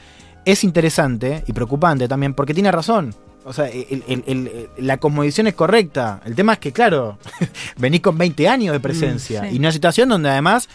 es 0.45 0.63
interesante 0.63 1.43
y 1.47 1.53
preocupante 1.53 2.07
también, 2.07 2.33
porque 2.33 2.53
tiene 2.53 2.71
razón. 2.71 3.15
O 3.45 3.51
sea, 3.51 3.67
el- 3.67 4.03
el- 4.07 4.23
el- 4.25 4.69
la 4.77 4.97
cosmovisión 4.97 5.47
es 5.47 5.53
correcta. 5.53 6.21
El 6.25 6.33
tema 6.35 6.53
es 6.53 6.59
que, 6.59 6.71
claro, 6.71 7.17
venís 7.77 7.99
con 8.01 8.17
20 8.17 8.47
años 8.47 8.71
de 8.73 8.79
presencia 8.79 9.41
Mm, 9.43 9.49
sí. 9.49 9.55
y 9.55 9.59
una 9.59 9.71
situación 9.71 10.07
donde 10.09 10.29
además 10.29 10.69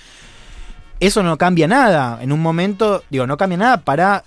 eso 1.01 1.22
no 1.22 1.38
cambia 1.38 1.66
nada. 1.68 2.18
En 2.20 2.33
un 2.33 2.40
momento, 2.40 3.03
digo, 3.09 3.27
no 3.27 3.37
cambia 3.37 3.57
nada 3.59 3.77
para 3.83 4.24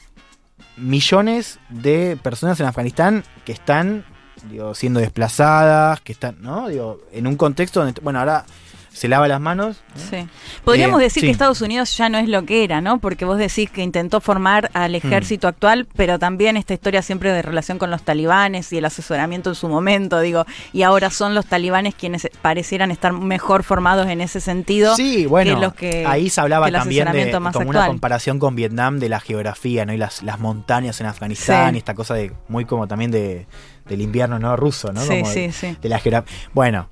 millones 0.78 1.60
de 1.70 2.18
personas 2.22 2.60
en 2.60 2.66
Afganistán 2.66 3.24
que 3.46 3.52
están 3.52 4.06
digo, 4.50 4.74
siendo 4.74 5.00
desplazadas, 5.00 6.02
que 6.02 6.12
están, 6.12 6.42
¿no? 6.42 6.68
Digo, 6.68 7.00
en 7.12 7.28
un 7.28 7.36
contexto 7.36 7.84
donde, 7.84 8.00
bueno, 8.02 8.20
ahora 8.20 8.46
se 8.94 9.08
lava 9.08 9.28
las 9.28 9.40
manos. 9.40 9.82
¿no? 9.96 10.02
Sí. 10.10 10.28
Podríamos 10.66 11.00
Eh, 11.00 11.04
decir 11.06 11.22
sí. 11.22 11.28
que 11.28 11.32
Estados 11.32 11.62
Unidos 11.62 11.96
ya 11.98 12.10
no 12.10 12.18
es 12.18 12.28
lo 12.28 12.44
que 12.46 12.64
era, 12.64 12.82
¿no? 12.82 13.00
Porque 13.00 13.26
vos 13.26 13.38
decís 13.38 13.70
que 13.72 13.82
intentó 13.84 14.20
formar 14.22 14.70
Hmm. 14.74 14.78
al 14.78 14.96
ejército 14.96 15.48
actual, 15.48 15.88
pero 15.96 16.20
también 16.20 16.58
esta 16.58 16.74
historia 16.74 17.02
siempre 17.02 17.32
de 17.32 17.42
relación 17.42 17.78
con 17.78 17.90
los 17.90 18.04
talibanes 18.04 18.72
y 18.74 18.78
el 18.78 18.86
asesoramiento 18.86 19.50
en 19.50 19.56
su 19.56 19.70
momento, 19.70 20.20
digo, 20.20 20.46
y 20.74 20.84
ahora 20.84 21.10
son 21.10 21.34
los 21.36 21.46
talibanes 21.46 21.96
quienes 21.96 22.30
parecieran 22.42 22.92
estar 22.92 23.14
mejor 23.14 23.64
formados 23.64 24.08
en 24.08 24.22
ese 24.22 24.42
sentido. 24.42 24.96
Sí, 24.96 25.26
bueno, 25.26 25.56
que 25.56 25.62
los 25.62 25.74
que- 25.74 26.06
ahí 26.06 26.30
se 26.30 26.42
hablaba 26.42 26.70
también 26.72 27.12
de 27.12 27.32
como 27.32 27.70
una 27.70 27.88
comparación 27.88 28.40
con 28.40 28.56
Vietnam 28.56 29.00
de 29.00 29.10
la 29.10 29.20
geografía, 29.20 29.86
¿no? 29.86 29.94
Y 29.94 29.98
las, 29.98 30.22
las 30.22 30.40
montañas 30.40 31.00
en 31.02 31.08
Afganistán 31.08 31.70
Sí. 31.72 31.76
y 31.76 31.78
esta 31.80 31.94
cosa 31.96 32.14
de 32.14 32.34
muy 32.50 32.66
como 32.66 32.88
también 32.88 33.12
de 33.12 33.48
del 33.88 34.02
invierno 34.02 34.38
no 34.40 34.56
ruso, 34.56 34.94
¿no? 34.94 35.02
Sí, 35.02 35.08
Como 35.22 35.26
sí, 35.26 35.40
de, 35.42 35.52
sí. 35.52 35.78
de 35.82 35.90
la 35.90 36.00
geografía. 36.00 36.32
Bueno, 36.54 36.90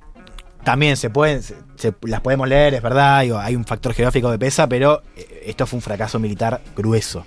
también 0.64 0.98
se 0.98 1.10
pueden 1.10 1.42
las 2.02 2.22
podemos 2.22 2.48
leer, 2.48 2.74
es 2.74 2.82
verdad, 2.82 3.20
hay 3.20 3.56
un 3.56 3.66
factor 3.66 3.94
geográfico 3.94 4.30
que 4.32 4.40
pesa, 4.40 4.68
pero 4.68 5.02
eh, 5.16 5.44
esto 5.46 5.66
fue 5.66 5.78
un 5.78 5.82
fracaso 5.82 6.20
militar 6.20 6.62
grueso. 6.76 7.26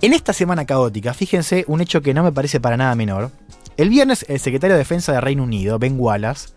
En 0.00 0.12
esta 0.12 0.32
semana 0.32 0.64
caótica, 0.64 1.14
fíjense 1.14 1.64
un 1.68 1.80
hecho 1.80 2.02
que 2.02 2.12
no 2.12 2.24
me 2.24 2.32
parece 2.32 2.58
para 2.58 2.76
nada 2.76 2.94
menor. 2.96 3.30
El 3.76 3.88
viernes, 3.88 4.26
el 4.28 4.40
secretario 4.40 4.74
de 4.74 4.78
Defensa 4.78 5.12
de 5.12 5.20
Reino 5.20 5.44
Unido, 5.44 5.78
Ben 5.78 5.98
Wallace, 5.98 6.48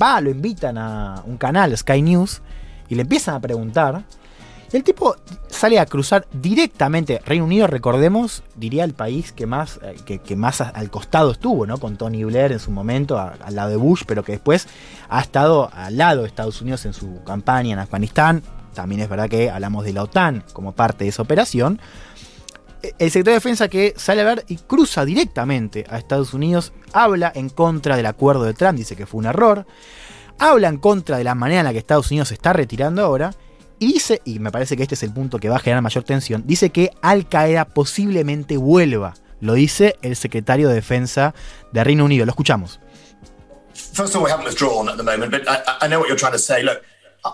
va, 0.00 0.20
lo 0.20 0.30
invitan 0.30 0.78
a 0.78 1.22
un 1.26 1.36
canal, 1.36 1.76
Sky 1.76 2.00
News, 2.00 2.40
y 2.88 2.94
le 2.94 3.02
empiezan 3.02 3.34
a 3.34 3.40
preguntar. 3.40 4.04
El 4.72 4.82
tipo 4.82 5.16
sale 5.48 5.78
a 5.78 5.86
cruzar 5.86 6.26
directamente. 6.32 7.20
Reino 7.24 7.44
Unido, 7.44 7.66
recordemos, 7.66 8.42
diría 8.56 8.84
el 8.84 8.94
país 8.94 9.32
que 9.32 9.46
más, 9.46 9.78
eh, 9.82 9.96
que, 10.04 10.18
que 10.18 10.36
más 10.36 10.60
al 10.60 10.90
costado 10.90 11.30
estuvo, 11.30 11.66
¿no? 11.66 11.78
Con 11.78 11.96
Tony 11.96 12.24
Blair 12.24 12.52
en 12.52 12.58
su 12.58 12.70
momento, 12.70 13.18
al 13.18 13.54
lado 13.54 13.70
de 13.70 13.76
Bush, 13.76 14.02
pero 14.06 14.24
que 14.24 14.32
después 14.32 14.66
ha 15.08 15.20
estado 15.20 15.70
al 15.72 15.96
lado 15.96 16.22
de 16.22 16.28
Estados 16.28 16.60
Unidos 16.60 16.84
en 16.84 16.92
su 16.92 17.22
campaña 17.24 17.72
en 17.72 17.78
Afganistán. 17.78 18.42
También 18.74 19.00
es 19.00 19.08
verdad 19.08 19.28
que 19.28 19.50
hablamos 19.50 19.84
de 19.84 19.92
la 19.92 20.02
OTAN 20.02 20.44
como 20.52 20.72
parte 20.72 21.04
de 21.04 21.10
esa 21.10 21.22
operación. 21.22 21.80
Eh, 22.82 22.92
El 22.98 23.10
secretario 23.10 23.34
de 23.34 23.40
Defensa 23.40 23.68
que 23.68 23.94
sale 23.96 24.20
a 24.20 24.24
ver 24.24 24.44
y 24.48 24.56
cruza 24.56 25.04
directamente 25.04 25.86
a 25.88 25.96
Estados 25.96 26.34
Unidos, 26.34 26.72
habla 26.92 27.32
en 27.34 27.48
contra 27.48 27.96
del 27.96 28.06
acuerdo 28.06 28.42
de 28.42 28.52
Trump, 28.52 28.76
dice 28.76 28.96
que 28.96 29.06
fue 29.06 29.20
un 29.20 29.26
error, 29.26 29.64
habla 30.38 30.68
en 30.68 30.76
contra 30.76 31.16
de 31.16 31.24
la 31.24 31.34
manera 31.34 31.60
en 31.60 31.66
la 31.66 31.72
que 31.72 31.78
Estados 31.78 32.10
Unidos 32.10 32.28
se 32.28 32.34
está 32.34 32.52
retirando 32.52 33.02
ahora, 33.02 33.32
y 33.78 33.92
dice, 33.92 34.22
y 34.24 34.38
me 34.38 34.50
parece 34.50 34.76
que 34.76 34.82
este 34.82 34.94
es 34.94 35.02
el 35.02 35.12
punto 35.12 35.38
que 35.38 35.48
va 35.48 35.56
a 35.56 35.58
generar 35.58 35.82
mayor 35.82 36.04
tensión, 36.04 36.44
dice 36.46 36.70
que 36.70 36.92
Al 37.02 37.28
Qaeda 37.28 37.64
posiblemente 37.64 38.56
vuelva. 38.56 39.14
Lo 39.40 39.54
dice 39.54 39.96
el 40.02 40.16
secretario 40.16 40.68
de 40.68 40.74
Defensa 40.74 41.34
de 41.72 41.84
Reino 41.84 42.04
Unido. 42.04 42.24
Lo 42.24 42.30
escuchamos. 42.30 42.80
First 43.74 44.14
of 44.14 44.16
all, 44.16 44.24
we 44.24 44.30
haven't 44.30 44.46
withdrawn 44.46 44.88
at 44.88 44.96
the 44.96 45.02
moment, 45.02 45.30
but 45.30 45.42
I, 45.46 45.84
I 45.84 45.88
know 45.88 45.98
what 46.00 46.08
you're 46.08 46.18
trying 46.18 46.32
to 46.32 46.38
say. 46.38 46.62
Look, 46.62 46.82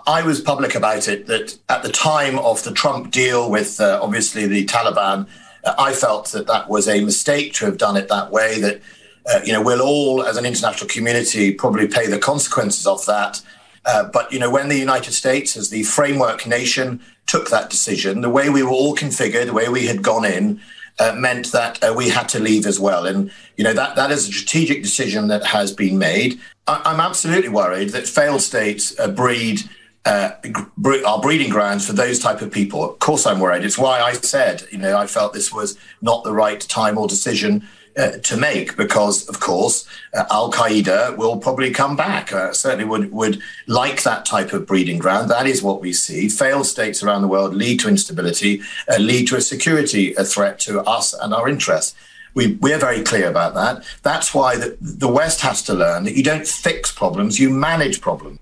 I 0.05 0.21
was 0.21 0.41
public 0.41 0.75
about 0.75 1.07
it 1.07 1.27
that 1.27 1.57
at 1.69 1.83
the 1.83 1.91
time 1.91 2.37
of 2.39 2.61
the 2.63 2.73
Trump 2.73 3.11
deal 3.11 3.49
with 3.49 3.79
uh, 3.79 3.99
obviously 4.01 4.45
the 4.47 4.65
Taliban, 4.65 5.27
uh, 5.63 5.75
I 5.77 5.93
felt 5.93 6.31
that 6.33 6.47
that 6.47 6.69
was 6.69 6.87
a 6.87 7.01
mistake 7.03 7.53
to 7.53 7.65
have 7.65 7.77
done 7.77 7.95
it 7.95 8.09
that 8.09 8.31
way, 8.31 8.59
that 8.59 8.81
Uh, 9.25 9.39
you 9.45 9.53
know, 9.53 9.63
we'll 9.63 9.79
all, 9.79 10.21
as 10.21 10.35
an 10.35 10.45
international 10.45 10.85
community, 10.89 11.53
probably 11.53 11.87
pay 11.87 12.07
the 12.07 12.19
consequences 12.19 12.85
of 12.85 13.05
that. 13.05 13.41
Uh, 13.85 14.05
but 14.05 14.31
you 14.31 14.39
know, 14.39 14.49
when 14.49 14.69
the 14.69 14.77
United 14.77 15.13
States, 15.13 15.57
as 15.57 15.69
the 15.69 15.83
framework 15.83 16.47
nation, 16.47 17.01
took 17.27 17.49
that 17.49 17.69
decision, 17.69 18.21
the 18.21 18.29
way 18.29 18.49
we 18.49 18.63
were 18.63 18.69
all 18.69 18.95
configured, 18.95 19.45
the 19.47 19.53
way 19.53 19.69
we 19.69 19.87
had 19.87 20.01
gone 20.01 20.25
in, 20.25 20.61
uh, 20.99 21.13
meant 21.17 21.51
that 21.51 21.83
uh, 21.83 21.93
we 21.95 22.09
had 22.09 22.29
to 22.29 22.39
leave 22.39 22.65
as 22.65 22.79
well. 22.79 23.05
And 23.05 23.31
you 23.57 23.63
know 23.63 23.73
that 23.73 23.95
that 23.95 24.11
is 24.11 24.27
a 24.27 24.31
strategic 24.31 24.83
decision 24.83 25.27
that 25.27 25.43
has 25.45 25.73
been 25.73 25.97
made. 25.97 26.39
I- 26.67 26.81
I'm 26.85 26.99
absolutely 26.99 27.49
worried 27.49 27.89
that 27.89 28.07
failed 28.07 28.41
states 28.41 28.97
uh, 28.99 29.07
breed. 29.09 29.61
Uh, 30.05 30.31
bre- 30.77 31.05
are 31.07 31.21
breeding 31.21 31.49
grounds 31.49 31.87
for 31.87 31.93
those 31.93 32.19
type 32.19 32.41
of 32.41 32.51
people. 32.51 32.83
Of 32.83 32.99
course, 32.99 33.25
I'm 33.25 33.39
worried. 33.39 33.63
It's 33.63 33.77
why 33.77 34.01
I 34.01 34.11
said, 34.11 34.67
you 34.69 34.77
know, 34.77 34.97
I 34.97 35.07
felt 35.07 35.31
this 35.31 35.53
was 35.53 35.77
not 36.01 36.25
the 36.25 36.33
right 36.33 36.59
time 36.59 36.97
or 36.97 37.07
decision 37.07 37.65
uh, 37.97 38.11
to 38.23 38.37
make 38.37 38.75
because, 38.75 39.27
of 39.29 39.39
course, 39.39 39.87
uh, 40.13 40.25
Al 40.31 40.51
Qaeda 40.51 41.17
will 41.17 41.37
probably 41.37 41.71
come 41.71 41.95
back. 41.95 42.33
Uh, 42.33 42.53
certainly 42.53 42.85
would 42.85 43.11
would 43.11 43.41
like 43.67 44.03
that 44.03 44.25
type 44.25 44.53
of 44.53 44.65
breeding 44.65 44.99
ground. 44.99 45.29
That 45.29 45.47
is 45.47 45.61
what 45.61 45.81
we 45.81 45.93
see. 45.93 46.29
Failed 46.29 46.65
states 46.65 47.03
around 47.03 47.21
the 47.21 47.27
world 47.27 47.53
lead 47.53 47.79
to 47.81 47.89
instability, 47.89 48.61
uh, 48.89 48.97
lead 48.97 49.27
to 49.27 49.35
a 49.35 49.41
security 49.41 50.13
a 50.15 50.23
threat 50.23 50.59
to 50.59 50.81
us 50.81 51.13
and 51.13 51.33
our 51.33 51.47
interests. 51.47 51.95
We, 52.35 52.55
we're 52.55 52.79
very 52.79 53.03
clear 53.03 53.29
about 53.29 53.53
that. 53.53 53.83
That's 54.01 54.33
why 54.33 54.57
the, 54.57 54.75
the 54.81 55.07
West 55.07 55.41
has 55.41 55.61
to 55.63 55.73
learn 55.73 56.03
that 56.05 56.15
you 56.17 56.23
don't 56.23 56.47
fix 56.47 56.91
problems, 56.91 57.39
you 57.39 57.51
manage 57.51 58.01
problems. 58.01 58.39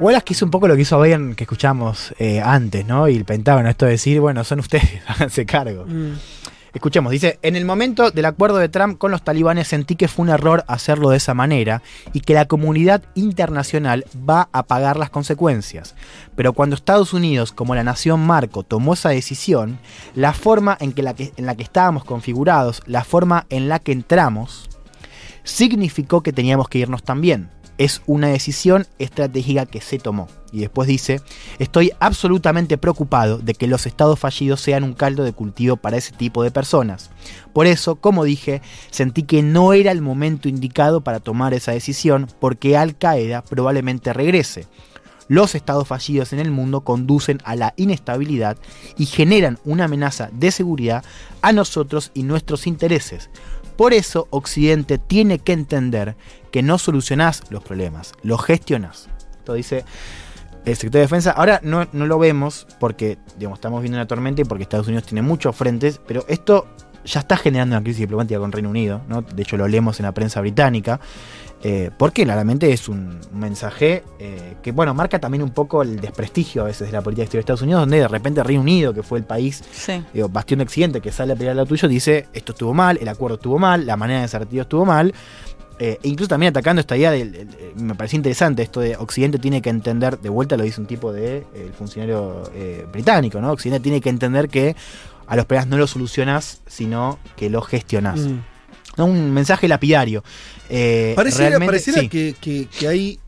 Wallace 0.00 0.24
que 0.24 0.34
hizo 0.34 0.44
un 0.44 0.50
poco 0.50 0.66
lo 0.66 0.74
que 0.74 0.82
hizo 0.82 1.00
Biden 1.00 1.34
que 1.36 1.44
escuchamos 1.44 2.14
eh, 2.18 2.40
antes, 2.40 2.84
¿no? 2.84 3.08
Y 3.08 3.16
el 3.16 3.24
Pentágono, 3.24 3.68
esto 3.68 3.86
de 3.86 3.92
decir, 3.92 4.20
bueno, 4.20 4.42
son 4.42 4.58
ustedes, 4.60 5.00
háganse 5.06 5.46
cargo. 5.46 5.86
Escuchemos, 6.74 7.12
dice, 7.12 7.38
en 7.42 7.54
el 7.54 7.64
momento 7.64 8.10
del 8.10 8.24
acuerdo 8.24 8.58
de 8.58 8.68
Trump 8.68 8.98
con 8.98 9.12
los 9.12 9.22
talibanes 9.22 9.68
sentí 9.68 9.94
que 9.94 10.08
fue 10.08 10.24
un 10.24 10.30
error 10.30 10.64
hacerlo 10.66 11.10
de 11.10 11.18
esa 11.18 11.32
manera 11.32 11.82
y 12.12 12.20
que 12.20 12.34
la 12.34 12.46
comunidad 12.46 13.04
internacional 13.14 14.04
va 14.28 14.48
a 14.50 14.64
pagar 14.64 14.96
las 14.96 15.08
consecuencias. 15.08 15.94
Pero 16.34 16.52
cuando 16.52 16.74
Estados 16.74 17.12
Unidos, 17.12 17.52
como 17.52 17.76
la 17.76 17.84
nación 17.84 18.26
marco, 18.26 18.64
tomó 18.64 18.94
esa 18.94 19.10
decisión, 19.10 19.78
la 20.16 20.32
forma 20.32 20.76
en, 20.80 20.92
que 20.92 21.02
en 21.36 21.46
la 21.46 21.54
que 21.54 21.62
estábamos 21.62 22.04
configurados, 22.04 22.82
la 22.86 23.04
forma 23.04 23.46
en 23.50 23.68
la 23.68 23.78
que 23.78 23.92
entramos, 23.92 24.68
significó 25.44 26.24
que 26.24 26.32
teníamos 26.32 26.68
que 26.68 26.78
irnos 26.78 27.04
también. 27.04 27.50
Es 27.78 28.02
una 28.06 28.28
decisión 28.28 28.86
estratégica 28.98 29.66
que 29.66 29.80
se 29.80 29.98
tomó. 29.98 30.28
Y 30.52 30.60
después 30.60 30.86
dice, 30.86 31.20
estoy 31.58 31.90
absolutamente 31.98 32.78
preocupado 32.78 33.38
de 33.38 33.54
que 33.54 33.66
los 33.66 33.86
estados 33.86 34.20
fallidos 34.20 34.60
sean 34.60 34.84
un 34.84 34.94
caldo 34.94 35.24
de 35.24 35.32
cultivo 35.32 35.76
para 35.76 35.96
ese 35.96 36.12
tipo 36.12 36.44
de 36.44 36.52
personas. 36.52 37.10
Por 37.52 37.66
eso, 37.66 37.96
como 37.96 38.22
dije, 38.22 38.62
sentí 38.90 39.24
que 39.24 39.42
no 39.42 39.72
era 39.72 39.90
el 39.90 40.00
momento 40.00 40.48
indicado 40.48 41.00
para 41.00 41.18
tomar 41.18 41.54
esa 41.54 41.72
decisión 41.72 42.28
porque 42.38 42.76
Al 42.76 42.96
Qaeda 42.96 43.42
probablemente 43.42 44.12
regrese. 44.12 44.68
Los 45.26 45.54
estados 45.54 45.88
fallidos 45.88 46.32
en 46.32 46.38
el 46.38 46.50
mundo 46.50 46.82
conducen 46.82 47.40
a 47.44 47.56
la 47.56 47.72
inestabilidad 47.76 48.58
y 48.98 49.06
generan 49.06 49.58
una 49.64 49.84
amenaza 49.84 50.28
de 50.32 50.50
seguridad 50.50 51.02
a 51.40 51.52
nosotros 51.52 52.10
y 52.14 52.24
nuestros 52.24 52.66
intereses. 52.66 53.30
Por 53.76 53.92
eso 53.92 54.28
Occidente 54.30 54.98
tiene 54.98 55.38
que 55.38 55.52
entender 55.52 56.16
que 56.50 56.62
no 56.62 56.78
solucionás 56.78 57.42
los 57.50 57.64
problemas, 57.64 58.12
los 58.22 58.42
gestionás. 58.44 59.08
Esto 59.38 59.54
dice 59.54 59.84
el 60.64 60.76
secretario 60.76 61.00
de 61.00 61.06
Defensa. 61.06 61.32
Ahora 61.32 61.60
no, 61.62 61.86
no 61.92 62.06
lo 62.06 62.18
vemos 62.18 62.66
porque 62.78 63.18
digamos, 63.38 63.58
estamos 63.58 63.82
viendo 63.82 63.98
una 63.98 64.06
tormenta 64.06 64.42
y 64.42 64.44
porque 64.44 64.62
Estados 64.62 64.86
Unidos 64.86 65.06
tiene 65.06 65.22
muchos 65.22 65.54
frentes, 65.56 66.00
pero 66.06 66.24
esto 66.28 66.66
ya 67.04 67.20
está 67.20 67.36
generando 67.36 67.76
una 67.76 67.82
crisis 67.82 68.00
diplomática 68.00 68.38
con 68.40 68.52
Reino 68.52 68.70
Unido. 68.70 69.00
¿no? 69.08 69.22
De 69.22 69.42
hecho 69.42 69.56
lo 69.56 69.66
leemos 69.68 70.00
en 70.00 70.04
la 70.06 70.12
prensa 70.12 70.40
británica. 70.40 71.00
Eh, 71.66 71.90
porque 71.96 72.24
claramente 72.24 72.70
es 72.74 72.90
un 72.90 73.18
mensaje 73.32 74.04
eh, 74.18 74.54
que, 74.62 74.70
bueno, 74.72 74.92
marca 74.92 75.18
también 75.18 75.42
un 75.42 75.48
poco 75.48 75.80
el 75.80 75.98
desprestigio 75.98 76.60
a 76.60 76.66
veces 76.66 76.88
de 76.88 76.92
la 76.92 77.00
política 77.00 77.22
exterior 77.22 77.40
de 77.40 77.44
Estados 77.44 77.62
Unidos, 77.62 77.80
donde 77.80 78.00
de 78.00 78.08
repente 78.08 78.42
Reino 78.42 78.60
Unido, 78.60 78.92
que 78.92 79.02
fue 79.02 79.18
el 79.18 79.24
país, 79.24 79.64
Sí. 79.72 80.04
digo, 80.12 80.28
bastión 80.28 80.58
de 80.58 80.64
Occidente, 80.64 81.00
que 81.00 81.10
sale 81.10 81.32
a 81.32 81.36
pelear 81.36 81.56
lo 81.56 81.64
tuyo, 81.64 81.88
dice 81.88 82.26
esto 82.34 82.52
estuvo 82.52 82.74
mal, 82.74 82.98
el 83.00 83.08
acuerdo 83.08 83.36
estuvo 83.36 83.58
mal, 83.58 83.86
la 83.86 83.96
manera 83.96 84.20
de 84.20 84.28
ser 84.28 84.40
retiro 84.40 84.62
estuvo 84.64 84.84
mal. 84.84 85.14
Eh, 85.78 85.98
e 86.02 86.08
incluso 86.08 86.28
también 86.28 86.50
atacando 86.50 86.80
esta 86.80 86.98
idea, 86.98 87.10
del, 87.12 87.34
el- 87.34 87.48
el- 87.76 87.82
me 87.82 87.94
pareció 87.94 88.18
interesante 88.18 88.62
esto 88.62 88.80
de 88.80 88.96
Occidente 88.96 89.38
tiene 89.38 89.62
que 89.62 89.70
entender, 89.70 90.18
de 90.20 90.28
vuelta 90.28 90.58
lo 90.58 90.64
dice 90.64 90.80
un 90.82 90.86
tipo 90.86 91.14
de 91.14 91.38
eh, 91.38 91.46
el 91.66 91.72
funcionario 91.72 92.42
eh, 92.54 92.86
británico, 92.92 93.40
¿no? 93.40 93.50
Occidente 93.50 93.82
tiene 93.82 94.02
que 94.02 94.10
entender 94.10 94.48
que 94.50 94.76
a 95.26 95.36
los 95.36 95.46
problemas 95.46 95.68
no 95.68 95.76
los 95.78 95.90
solucionás, 95.90 96.60
sino 96.66 97.18
que 97.36 97.50
los 97.50 97.66
gestionás. 97.66 98.20
Mm. 98.20 98.40
¿no? 98.96 99.06
Un 99.06 99.32
mensaje 99.32 99.66
lapidario. 99.68 100.22
Eh, 100.68 101.12
Pareciera, 101.16 101.48
realmente- 101.50 101.66
pareciera 101.72 102.00
sí. 102.02 102.08
que, 102.08 102.34
que, 102.40 102.66
que 102.68 102.88
hay. 102.88 103.20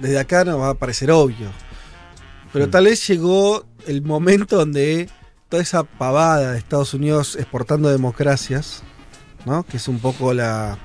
Desde 0.00 0.18
acá 0.18 0.44
nos 0.44 0.60
va 0.60 0.70
a 0.70 0.74
parecer 0.74 1.10
obvio. 1.10 1.48
Pero 2.52 2.66
Mm. 2.66 2.70
tal 2.70 2.84
vez 2.84 3.06
llegó 3.08 3.64
el 3.86 4.02
momento 4.02 4.56
donde 4.56 5.08
toda 5.48 5.62
esa 5.62 5.84
pavada 5.84 6.52
de 6.52 6.58
Estados 6.58 6.94
Unidos 6.94 7.36
exportando 7.36 7.88
democracias, 7.90 8.82
¿no? 9.44 9.64
Que 9.64 9.76
es 9.76 9.88
un 9.88 9.98
poco 9.98 10.32
la. 10.34 10.78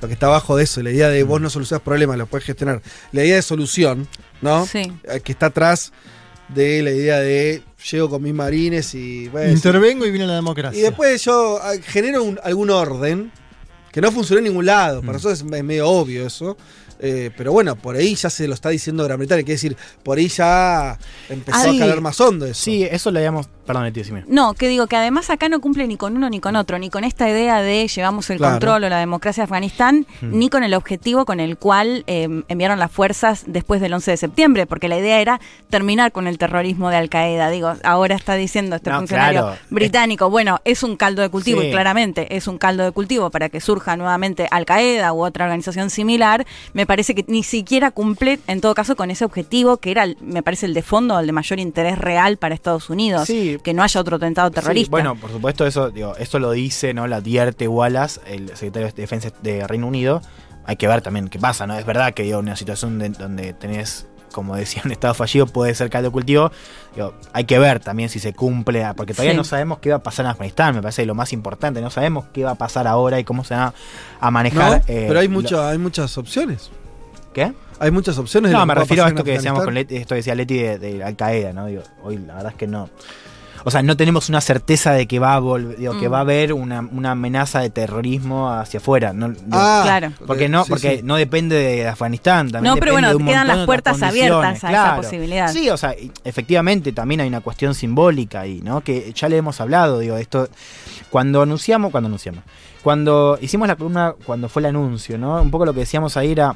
Lo 0.00 0.08
que 0.08 0.14
está 0.14 0.26
abajo 0.26 0.56
de 0.56 0.64
eso, 0.64 0.82
la 0.82 0.90
idea 0.90 1.08
de 1.08 1.24
Mm. 1.24 1.28
vos 1.28 1.40
no 1.40 1.50
solucionas 1.50 1.82
problemas, 1.82 2.16
los 2.18 2.28
puedes 2.28 2.44
gestionar. 2.46 2.82
La 3.12 3.24
idea 3.24 3.36
de 3.36 3.42
solución, 3.42 4.08
¿no? 4.42 4.66
Sí. 4.66 4.92
Eh, 5.04 5.20
Que 5.22 5.32
está 5.32 5.46
atrás 5.46 5.92
de 6.48 6.82
la 6.82 6.90
idea 6.90 7.18
de 7.18 7.62
llego 7.90 8.10
con 8.10 8.22
mis 8.22 8.34
marines 8.34 8.94
y. 8.94 9.30
Intervengo 9.48 10.04
y 10.06 10.10
viene 10.10 10.26
la 10.26 10.34
democracia. 10.36 10.78
y 10.78 10.82
después 10.82 11.22
yo 11.24 11.58
ah, 11.62 11.72
genero 11.82 12.22
un- 12.24 12.38
algún 12.42 12.70
orden 12.70 13.30
que 13.92 14.00
no 14.00 14.10
funcionó 14.12 14.38
en 14.38 14.44
ningún 14.44 14.66
lado. 14.66 15.00
Para 15.00 15.12
Mm. 15.12 15.16
nosotros 15.16 15.40
es, 15.40 15.46
es 15.52 15.64
medio 15.64 15.88
obvio 15.88 16.26
eso. 16.26 16.56
Eh, 17.00 17.30
pero 17.36 17.52
bueno, 17.52 17.76
por 17.76 17.96
ahí 17.96 18.14
ya 18.14 18.28
se 18.30 18.48
lo 18.48 18.54
está 18.54 18.70
diciendo 18.70 19.04
Gran 19.04 19.18
Bretaña. 19.18 19.42
Quiere 19.42 19.54
decir, 19.54 19.76
por 20.02 20.18
ahí 20.18 20.28
ya 20.28 20.98
empezó 21.28 21.56
Ah, 21.58 21.62
a 21.62 21.70
sí. 21.70 21.78
calar 21.78 22.00
más 22.00 22.20
hondo 22.20 22.46
eso. 22.46 22.60
Sí, 22.62 22.84
eso 22.84 23.10
lo 23.10 23.18
habíamos. 23.18 23.48
Perdón, 23.66 23.92
decime. 23.92 24.24
No, 24.26 24.54
que 24.54 24.66
digo 24.66 24.86
que 24.86 24.96
además 24.96 25.28
acá 25.28 25.48
no 25.50 25.60
cumple 25.60 25.86
ni 25.86 25.96
con 25.98 26.16
uno 26.16 26.30
ni 26.30 26.40
con 26.40 26.56
otro, 26.56 26.78
ni 26.78 26.88
con 26.88 27.04
esta 27.04 27.28
idea 27.28 27.60
de 27.60 27.86
llevamos 27.86 28.30
el 28.30 28.38
Claro. 28.38 28.54
control 28.54 28.84
o 28.84 28.88
la 28.88 28.98
democracia 28.98 29.42
de 29.42 29.44
Afganistán, 29.44 30.06
Hmm. 30.22 30.38
ni 30.38 30.48
con 30.48 30.64
el 30.64 30.72
objetivo 30.72 31.26
con 31.26 31.38
el 31.38 31.58
cual 31.58 32.02
eh, 32.06 32.28
enviaron 32.48 32.78
las 32.78 32.90
fuerzas 32.90 33.44
después 33.46 33.80
del 33.82 33.92
11 33.92 34.10
de 34.12 34.16
septiembre, 34.16 34.66
porque 34.66 34.88
la 34.88 34.98
idea 34.98 35.20
era 35.20 35.38
terminar 35.68 36.12
con 36.12 36.26
el 36.26 36.38
terrorismo 36.38 36.88
de 36.88 36.96
Al 36.96 37.10
Qaeda. 37.10 37.50
Digo, 37.50 37.74
ahora 37.84 38.14
está 38.16 38.34
diciendo 38.36 38.76
este 38.76 38.88
No, 38.90 38.98
funcionario 39.00 39.42
claro. 39.42 39.58
británico, 39.68 40.30
bueno, 40.30 40.60
es 40.64 40.82
un 40.82 40.96
caldo 40.96 41.20
de 41.20 41.28
cultivo, 41.28 41.60
Sí. 41.60 41.66
y 41.66 41.70
claramente 41.70 42.34
es 42.36 42.48
un 42.48 42.56
caldo 42.56 42.84
de 42.84 42.92
cultivo 42.92 43.28
para 43.30 43.50
que 43.50 43.60
surja 43.60 43.96
nuevamente 43.98 44.48
Al 44.50 44.64
Qaeda 44.64 45.12
u 45.12 45.22
otra 45.22 45.44
organización 45.44 45.90
similar. 45.90 46.46
Me 46.72 46.86
parece 46.88 47.14
que 47.14 47.24
ni 47.28 47.44
siquiera 47.44 47.92
cumple, 47.92 48.40
en 48.48 48.60
todo 48.60 48.74
caso, 48.74 48.96
con 48.96 49.10
ese 49.12 49.24
objetivo 49.24 49.76
que 49.76 49.90
era, 49.92 50.06
me 50.20 50.42
parece, 50.42 50.66
el 50.66 50.74
de 50.74 50.82
fondo, 50.82 51.20
el 51.20 51.26
de 51.26 51.32
mayor 51.32 51.60
interés 51.60 51.98
real 51.98 52.38
para 52.38 52.54
Estados 52.54 52.88
Unidos 52.90 53.26
Sí. 53.26 53.58
que 53.62 53.74
no 53.74 53.82
haya 53.84 54.00
otro 54.00 54.16
atentado 54.16 54.50
terrorista. 54.50 54.86
Sí, 54.86 54.90
bueno, 54.90 55.14
por 55.14 55.30
supuesto, 55.30 55.66
eso, 55.66 55.90
digo, 55.90 56.16
eso 56.16 56.38
lo 56.38 56.50
dice, 56.52 56.94
¿no? 56.94 57.06
La 57.06 57.16
advierte 57.16 57.68
Wallace, 57.68 58.20
el 58.26 58.48
secretario 58.56 58.88
de 58.88 58.94
Defensa 58.94 59.28
de 59.42 59.66
Reino 59.68 59.86
Unido. 59.86 60.22
Hay 60.64 60.76
que 60.76 60.88
ver 60.88 61.00
también 61.02 61.28
qué 61.28 61.38
pasa, 61.38 61.66
¿no? 61.66 61.78
Es 61.78 61.86
verdad 61.86 62.12
que 62.14 62.22
digo, 62.24 62.38
una 62.40 62.56
situación 62.56 62.98
de- 62.98 63.10
donde 63.10 63.52
tenés, 63.52 64.06
como 64.32 64.54
decía, 64.56 64.82
un 64.84 64.90
estado 64.92 65.14
fallido 65.14 65.46
puede 65.46 65.74
ser 65.74 65.88
caldo 65.90 66.08
de 66.08 66.12
cultivo. 66.12 66.50
Digo, 66.94 67.14
hay 67.32 67.44
que 67.44 67.58
ver 67.58 67.80
también 67.80 68.08
si 68.10 68.18
se 68.18 68.32
cumple, 68.34 68.84
ah, 68.84 68.92
porque 68.94 69.12
todavía 69.14 69.32
Sí. 69.32 69.36
no 69.38 69.44
sabemos 69.44 69.78
qué 69.78 69.90
va 69.90 69.96
a 69.96 70.02
pasar 70.02 70.26
en 70.26 70.30
Afganistán, 70.32 70.74
me 70.74 70.82
parece 70.82 71.06
lo 71.06 71.14
más 71.14 71.32
importante, 71.32 71.80
no 71.80 71.90
sabemos 71.90 72.26
qué 72.34 72.44
va 72.44 72.50
a 72.52 72.54
pasar 72.56 72.86
ahora 72.86 73.18
y 73.18 73.24
cómo 73.24 73.44
se 73.44 73.54
va 73.54 73.72
a 74.20 74.30
manejar. 74.30 74.70
¿No? 74.70 74.76
eh, 74.88 75.06
pero 75.08 75.20
hay, 75.20 75.28
lo- 75.28 75.32
mucho, 75.34 75.64
hay 75.66 75.78
muchas 75.78 76.16
opciones. 76.18 76.70
¿Qué? 77.46 77.52
Hay 77.80 77.90
muchas 77.90 78.18
opciones. 78.18 78.50
de 78.50 78.56
No, 78.56 78.66
me 78.66 78.74
refiero 78.74 79.04
a 79.04 79.08
esto 79.08 79.22
que 79.24 79.32
decíamos 79.32 79.64
con. 79.64 79.74
Leti, 79.74 79.96
esto 79.96 80.10
que 80.10 80.16
decía 80.16 80.34
Leti 80.34 80.58
de, 80.58 80.78
de 80.78 81.04
Al 81.04 81.14
Qaeda, 81.16 81.52
¿no? 81.52 81.66
Digo, 81.66 81.82
hoy 82.02 82.18
la 82.18 82.34
verdad 82.34 82.52
es 82.52 82.58
que 82.58 82.66
no. 82.66 82.88
O 83.64 83.70
sea, 83.70 83.82
no 83.82 83.96
tenemos 83.96 84.28
una 84.28 84.40
certeza 84.40 84.92
de 84.92 85.06
que 85.06 85.18
va 85.18 85.34
a 85.34 85.40
volver, 85.40 85.76
digo, 85.76 85.98
que 85.98 86.08
Mm. 86.08 86.12
va 86.12 86.18
a 86.18 86.20
haber 86.22 86.52
una, 86.52 86.80
una 86.80 87.10
amenaza 87.10 87.60
de 87.60 87.70
terrorismo 87.70 88.50
hacia 88.50 88.78
afuera. 88.78 89.12
No, 89.12 89.28
digo, 89.30 89.42
Ah, 89.52 89.82
Claro. 89.84 90.12
porque 90.26 90.48
no, 90.48 90.64
sí, 90.64 90.70
porque 90.70 90.96
sí. 90.98 91.02
no 91.04 91.16
depende 91.16 91.56
de 91.56 91.86
Afganistán. 91.88 92.50
También 92.50 92.74
No, 92.74 92.80
pero 92.80 92.92
bueno, 92.92 93.08
de 93.10 93.16
un 93.16 93.26
quedan 93.26 93.46
las 93.48 93.66
puertas 93.66 94.00
abiertas 94.02 94.44
a 94.44 94.52
esa 94.56 94.68
claro. 94.68 95.02
posibilidad. 95.02 95.52
Sí, 95.52 95.68
o 95.70 95.76
sea, 95.76 95.94
efectivamente 96.24 96.92
también 96.92 97.20
hay 97.20 97.28
una 97.28 97.40
cuestión 97.40 97.74
simbólica 97.74 98.40
ahí, 98.40 98.60
¿no? 98.62 98.80
Que 98.80 99.12
ya 99.12 99.28
le 99.28 99.36
hemos 99.36 99.60
hablado, 99.60 99.98
digo, 99.98 100.16
esto. 100.16 100.48
Cuando 101.10 101.42
anunciamos, 101.42 101.90
cuando 101.90 102.06
anunciamos, 102.06 102.44
cuando 102.82 103.38
hicimos 103.42 103.66
la 103.68 103.74
columna, 103.76 104.14
cuando 104.24 104.48
fue 104.48 104.60
el 104.62 104.66
anuncio, 104.66 105.18
¿no? 105.18 105.42
Un 105.42 105.50
poco 105.50 105.66
lo 105.66 105.74
que 105.74 105.80
decíamos 105.80 106.16
ahí 106.16 106.30
era 106.32 106.54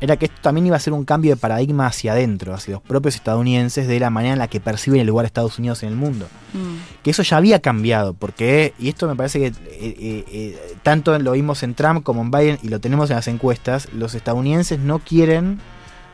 era 0.00 0.16
que 0.16 0.26
esto 0.26 0.38
también 0.40 0.66
iba 0.66 0.76
a 0.76 0.80
ser 0.80 0.92
un 0.92 1.04
cambio 1.04 1.32
de 1.32 1.36
paradigma 1.36 1.86
hacia 1.86 2.12
adentro, 2.12 2.54
hacia 2.54 2.74
los 2.74 2.82
propios 2.82 3.14
estadounidenses, 3.16 3.86
de 3.86 4.00
la 4.00 4.10
manera 4.10 4.32
en 4.32 4.38
la 4.38 4.48
que 4.48 4.60
perciben 4.60 5.00
el 5.00 5.06
lugar 5.06 5.24
de 5.24 5.28
Estados 5.28 5.58
Unidos 5.58 5.82
en 5.82 5.90
el 5.90 5.96
mundo. 5.96 6.26
Mm. 6.54 7.02
Que 7.02 7.10
eso 7.10 7.22
ya 7.22 7.36
había 7.36 7.60
cambiado, 7.60 8.14
porque, 8.14 8.72
y 8.78 8.88
esto 8.88 9.06
me 9.06 9.14
parece 9.14 9.38
que 9.38 9.46
eh, 9.46 9.52
eh, 9.70 10.24
eh, 10.32 10.76
tanto 10.82 11.18
lo 11.18 11.32
vimos 11.32 11.62
en 11.62 11.74
Trump 11.74 12.02
como 12.02 12.22
en 12.22 12.30
Biden, 12.30 12.58
y 12.62 12.68
lo 12.68 12.80
tenemos 12.80 13.10
en 13.10 13.16
las 13.16 13.28
encuestas, 13.28 13.92
los 13.92 14.14
estadounidenses 14.14 14.78
no 14.78 15.00
quieren 15.00 15.60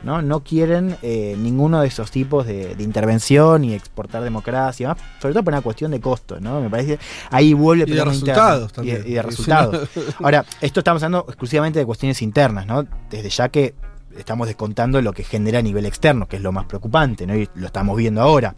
¿no? 0.03 0.23
No 0.23 0.41
quieren 0.45 0.97
eh, 1.03 1.37
ninguno 1.39 1.81
de 1.81 1.89
esos 1.89 2.11
tipos 2.11 2.47
de, 2.47 2.75
de 2.75 2.83
intervención 2.85 3.65
y 3.65 3.75
exportar 3.75 4.23
democracia, 4.23 4.89
más, 4.89 4.99
sobre 5.21 5.35
todo 5.35 5.45
por 5.45 5.53
una 5.55 5.63
cuestión 5.63 5.91
de 5.91 6.01
costo, 6.01 6.39
¿no? 6.41 6.61
Me 6.61 6.71
parece 6.71 6.99
ahí 7.31 7.53
vuelve 7.55 7.85
el 7.85 7.91
Y 7.91 7.95
de 7.95 8.05
resultados 8.05 8.71
interno. 8.71 8.85
Y 8.85 8.87
de- 8.91 8.93
también. 8.97 9.13
Y 9.13 9.15
de 9.17 9.23
resultados. 9.23 9.89
Ahora, 10.23 10.45
esto 10.61 10.81
estamos 10.81 11.03
hablando 11.03 11.25
exclusivamente 11.29 11.79
de 11.79 11.87
cuestiones 11.87 12.23
internas, 12.23 12.67
¿no? 12.67 12.87
Desde 13.11 13.31
ya 13.31 13.49
que 13.49 13.75
estamos 14.17 14.47
descontando 14.47 15.03
lo 15.03 15.13
que 15.13 15.25
genera 15.25 15.59
a 15.59 15.63
nivel 15.63 15.85
externo, 15.85 16.27
que 16.27 16.37
es 16.37 16.43
lo 16.43 16.53
más 16.53 16.65
preocupante, 16.67 17.27
¿no? 17.27 17.37
Y 17.37 17.49
lo 17.55 17.67
estamos 17.67 17.97
viendo 17.97 18.23
ahora. 18.23 18.55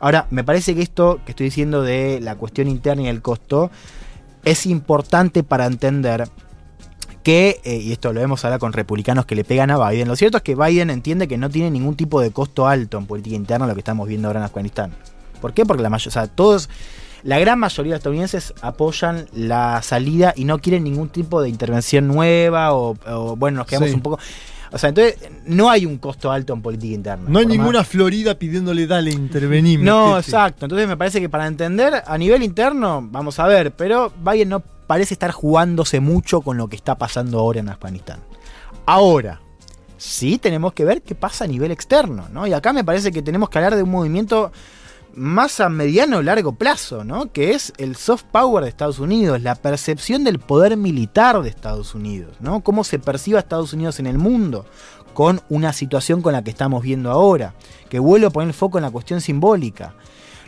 Ahora, 0.00 0.26
me 0.30 0.44
parece 0.44 0.74
que 0.74 0.82
esto 0.82 1.20
que 1.24 1.32
estoy 1.32 1.44
diciendo 1.46 1.82
de 1.82 2.20
la 2.20 2.36
cuestión 2.36 2.68
interna 2.68 3.02
y 3.02 3.08
el 3.08 3.22
costo 3.22 3.70
es 4.44 4.66
importante 4.66 5.42
para 5.44 5.66
entender 5.66 6.28
que, 7.22 7.60
eh, 7.64 7.76
y 7.76 7.92
esto 7.92 8.12
lo 8.12 8.20
vemos 8.20 8.44
ahora 8.44 8.58
con 8.58 8.72
republicanos 8.72 9.26
que 9.26 9.34
le 9.34 9.44
pegan 9.44 9.70
a 9.70 9.88
Biden, 9.90 10.08
lo 10.08 10.16
cierto 10.16 10.36
es 10.38 10.42
que 10.42 10.54
Biden 10.54 10.90
entiende 10.90 11.28
que 11.28 11.38
no 11.38 11.48
tiene 11.50 11.70
ningún 11.70 11.94
tipo 11.96 12.20
de 12.20 12.30
costo 12.30 12.66
alto 12.66 12.98
en 12.98 13.06
política 13.06 13.36
interna 13.36 13.66
lo 13.66 13.74
que 13.74 13.80
estamos 13.80 14.08
viendo 14.08 14.28
ahora 14.28 14.40
en 14.40 14.44
Afganistán. 14.44 14.92
¿Por 15.40 15.52
qué? 15.54 15.64
Porque 15.64 15.82
la 15.82 15.90
mayor, 15.90 16.08
o 16.08 16.10
sea, 16.10 16.26
todos, 16.26 16.68
la 17.22 17.38
gran 17.38 17.58
mayoría 17.58 17.92
de 17.92 17.96
estadounidenses 17.98 18.54
apoyan 18.62 19.26
la 19.32 19.80
salida 19.82 20.32
y 20.36 20.44
no 20.44 20.58
quieren 20.58 20.84
ningún 20.84 21.08
tipo 21.08 21.40
de 21.42 21.48
intervención 21.48 22.06
nueva 22.08 22.72
o, 22.74 22.96
o, 23.06 23.36
bueno, 23.36 23.58
nos 23.58 23.66
quedamos 23.66 23.88
Sí. 23.90 23.94
un 23.94 24.02
poco... 24.02 24.18
O 24.74 24.78
sea, 24.78 24.88
entonces 24.88 25.18
no 25.44 25.68
hay 25.68 25.84
un 25.84 25.98
costo 25.98 26.32
alto 26.32 26.54
en 26.54 26.62
política 26.62 26.94
interna. 26.94 27.24
No 27.28 27.38
hay 27.38 27.44
Por 27.44 27.50
más- 27.50 27.58
ninguna 27.58 27.84
Florida 27.84 28.34
pidiéndole 28.38 28.86
dale, 28.86 29.10
intervení. 29.10 29.76
no, 29.76 30.14
metete". 30.14 30.20
exacto. 30.30 30.64
Entonces 30.64 30.88
me 30.88 30.96
parece 30.96 31.20
que 31.20 31.28
para 31.28 31.46
entender 31.46 32.02
a 32.06 32.16
nivel 32.16 32.42
interno, 32.42 33.06
vamos 33.10 33.38
a 33.38 33.46
ver, 33.46 33.72
pero 33.72 34.10
Biden 34.24 34.48
no 34.48 34.62
parece 34.92 35.14
estar 35.14 35.30
jugándose 35.30 36.00
mucho 36.00 36.42
con 36.42 36.58
lo 36.58 36.68
que 36.68 36.76
está 36.76 36.98
pasando 36.98 37.38
ahora 37.38 37.60
en 37.60 37.70
Afganistán. 37.70 38.20
Ahora, 38.84 39.40
sí 39.96 40.36
tenemos 40.36 40.74
que 40.74 40.84
ver 40.84 41.00
qué 41.00 41.14
pasa 41.14 41.44
a 41.44 41.46
nivel 41.46 41.70
externo, 41.70 42.28
¿no? 42.30 42.46
Y 42.46 42.52
acá 42.52 42.74
me 42.74 42.84
parece 42.84 43.10
que 43.10 43.22
tenemos 43.22 43.48
que 43.48 43.56
hablar 43.56 43.74
de 43.74 43.84
un 43.84 43.90
movimiento 43.90 44.52
más 45.14 45.60
a 45.60 45.70
mediano 45.70 46.18
o 46.18 46.22
largo 46.22 46.56
plazo, 46.56 47.04
¿no? 47.04 47.32
Que 47.32 47.52
es 47.52 47.72
el 47.78 47.96
soft 47.96 48.24
power 48.24 48.64
de 48.64 48.68
Estados 48.68 48.98
Unidos, 48.98 49.40
la 49.40 49.54
percepción 49.54 50.24
del 50.24 50.38
poder 50.38 50.76
militar 50.76 51.40
de 51.40 51.48
Estados 51.48 51.94
Unidos, 51.94 52.36
¿no? 52.40 52.60
Cómo 52.60 52.84
se 52.84 52.98
percibe 52.98 53.38
a 53.38 53.40
Estados 53.40 53.72
Unidos 53.72 53.98
en 53.98 54.06
el 54.06 54.18
mundo 54.18 54.66
con 55.14 55.40
una 55.48 55.72
situación 55.72 56.20
con 56.20 56.34
la 56.34 56.44
que 56.44 56.50
estamos 56.50 56.82
viendo 56.82 57.10
ahora, 57.10 57.54
que 57.88 57.98
vuelvo 57.98 58.26
a 58.26 58.30
poner 58.30 58.48
el 58.48 58.54
foco 58.54 58.76
en 58.76 58.84
la 58.84 58.90
cuestión 58.90 59.22
simbólica. 59.22 59.94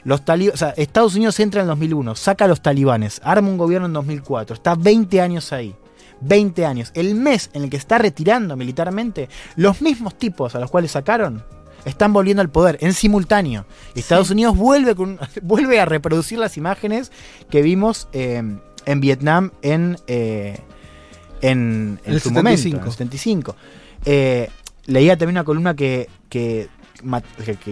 Los 0.04 0.24
talib- 0.24 0.52
o 0.52 0.56
sea, 0.56 0.70
Estados 0.76 1.14
Unidos 1.14 1.38
entra 1.40 1.60
en 1.60 1.64
el 1.64 1.68
2001, 1.70 2.14
saca 2.14 2.44
a 2.44 2.48
los 2.48 2.60
talibanes, 2.62 3.20
arma 3.24 3.48
un 3.48 3.56
gobierno 3.58 3.86
en 3.86 3.92
2004, 3.94 4.54
está 4.54 4.74
20 4.74 5.20
años 5.20 5.52
ahí. 5.52 5.74
20 6.20 6.64
años. 6.64 6.90
El 6.94 7.14
mes 7.16 7.50
en 7.54 7.64
el 7.64 7.70
que 7.70 7.76
está 7.76 7.98
retirando 7.98 8.56
militarmente, 8.56 9.28
los 9.56 9.82
mismos 9.82 10.14
tipos 10.16 10.54
a 10.54 10.60
los 10.60 10.70
cuales 10.70 10.92
sacaron 10.92 11.42
están 11.84 12.12
volviendo 12.14 12.40
al 12.40 12.48
poder 12.48 12.78
en 12.80 12.94
simultáneo. 12.94 13.66
Estados 13.94 14.30
Unidos 14.30 14.56
vuelve, 14.56 14.94
con- 14.94 15.18
vuelve 15.42 15.80
a 15.80 15.84
reproducir 15.84 16.38
las 16.38 16.56
imágenes 16.56 17.12
que 17.50 17.60
vimos 17.62 18.08
eh, 18.12 18.42
en 18.86 19.00
Vietnam 19.00 19.50
en, 19.62 19.98
eh, 20.06 20.60
en, 21.42 22.00
en 22.04 22.12
El 22.14 22.20
su 22.20 22.30
momento, 22.30 22.56
75. 22.58 22.76
en 22.80 22.86
el 22.86 22.92
75. 22.92 23.56
Eh, 24.06 24.50
leía 24.86 25.16
también 25.18 25.34
una 25.36 25.44
columna 25.44 25.74
que, 25.74 26.08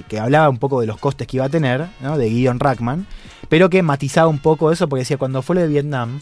que- 0.08 0.20
hablaba 0.20 0.48
un 0.48 0.58
poco 0.58 0.80
de 0.80 0.86
los 0.86 0.98
costes 0.98 1.26
que 1.26 1.36
iba 1.38 1.46
a 1.46 1.48
tener, 1.48 1.86
¿no? 2.00 2.16
de 2.18 2.28
Gideon 2.30 2.60
Rackman, 2.60 3.06
pero 3.48 3.68
que 3.70 3.82
matizaba 3.82 4.28
un 4.28 4.38
poco 4.38 4.72
eso 4.72 4.88
porque 4.88 5.00
decía, 5.00 5.16
cuando 5.18 5.42
fue 5.42 5.56
lo 5.56 5.62
de 5.62 5.68
Vietnam, 5.68 6.20